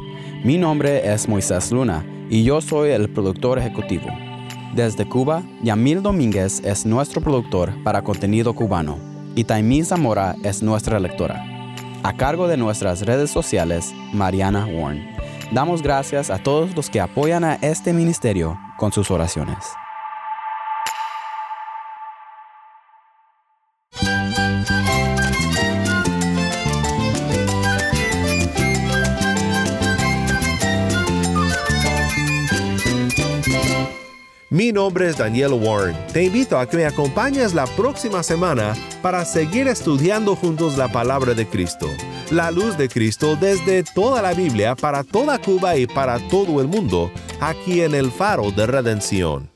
Mi 0.45 0.59
nombre 0.59 1.11
es 1.11 1.27
Moisés 1.27 1.73
Luna 1.73 2.05
y 2.29 2.45
yo 2.45 2.61
soy 2.61 2.91
el 2.91 3.09
productor 3.09 3.59
ejecutivo. 3.59 4.09
Desde 4.75 5.09
Cuba, 5.09 5.43
Yamil 5.62 6.03
Domínguez 6.03 6.61
es 6.62 6.85
nuestro 6.85 7.23
productor 7.23 7.73
para 7.83 8.03
contenido 8.03 8.53
cubano 8.53 8.99
y 9.35 9.45
Taimí 9.45 9.85
Zamora 9.85 10.37
es 10.43 10.62
nuestra 10.62 11.01
lectora. 11.01 11.43
A 12.03 12.15
cargo 12.15 12.47
de 12.47 12.59
nuestras 12.59 13.07
redes 13.07 13.31
sociales, 13.31 13.95
Mariana 14.12 14.67
Warren. 14.67 15.17
Damos 15.53 15.81
gracias 15.81 16.29
a 16.29 16.43
todos 16.43 16.77
los 16.77 16.91
que 16.91 17.01
apoyan 17.01 17.43
a 17.43 17.55
este 17.55 17.95
ministerio 17.95 18.59
con 18.77 18.93
sus 18.93 19.11
oraciones. 19.11 19.65
Mi 34.66 34.72
nombre 34.72 35.09
es 35.09 35.16
Daniel 35.16 35.52
Warren. 35.52 35.96
Te 36.12 36.24
invito 36.24 36.59
a 36.59 36.68
que 36.68 36.76
me 36.76 36.87
acompañes 36.87 37.55
la 37.55 37.66
próxima 37.76 38.24
semana 38.24 38.74
para 39.00 39.24
seguir 39.24 39.68
estudiando 39.68 40.35
juntos 40.35 40.76
la 40.76 40.88
palabra 40.88 41.35
de 41.35 41.46
Cristo, 41.46 41.87
la 42.33 42.50
luz 42.50 42.76
de 42.76 42.88
Cristo 42.88 43.37
desde 43.37 43.85
toda 43.85 44.20
la 44.22 44.35
Biblia 44.35 44.74
para 44.74 45.05
toda 45.05 45.38
Cuba 45.38 45.76
y 45.76 45.87
para 45.87 46.18
todo 46.31 46.61
el 46.61 46.66
mundo, 46.66 47.12
aquí 47.40 47.83
en 47.83 47.94
el 47.94 48.11
faro 48.11 48.50
de 48.50 48.66
redención. 48.66 49.56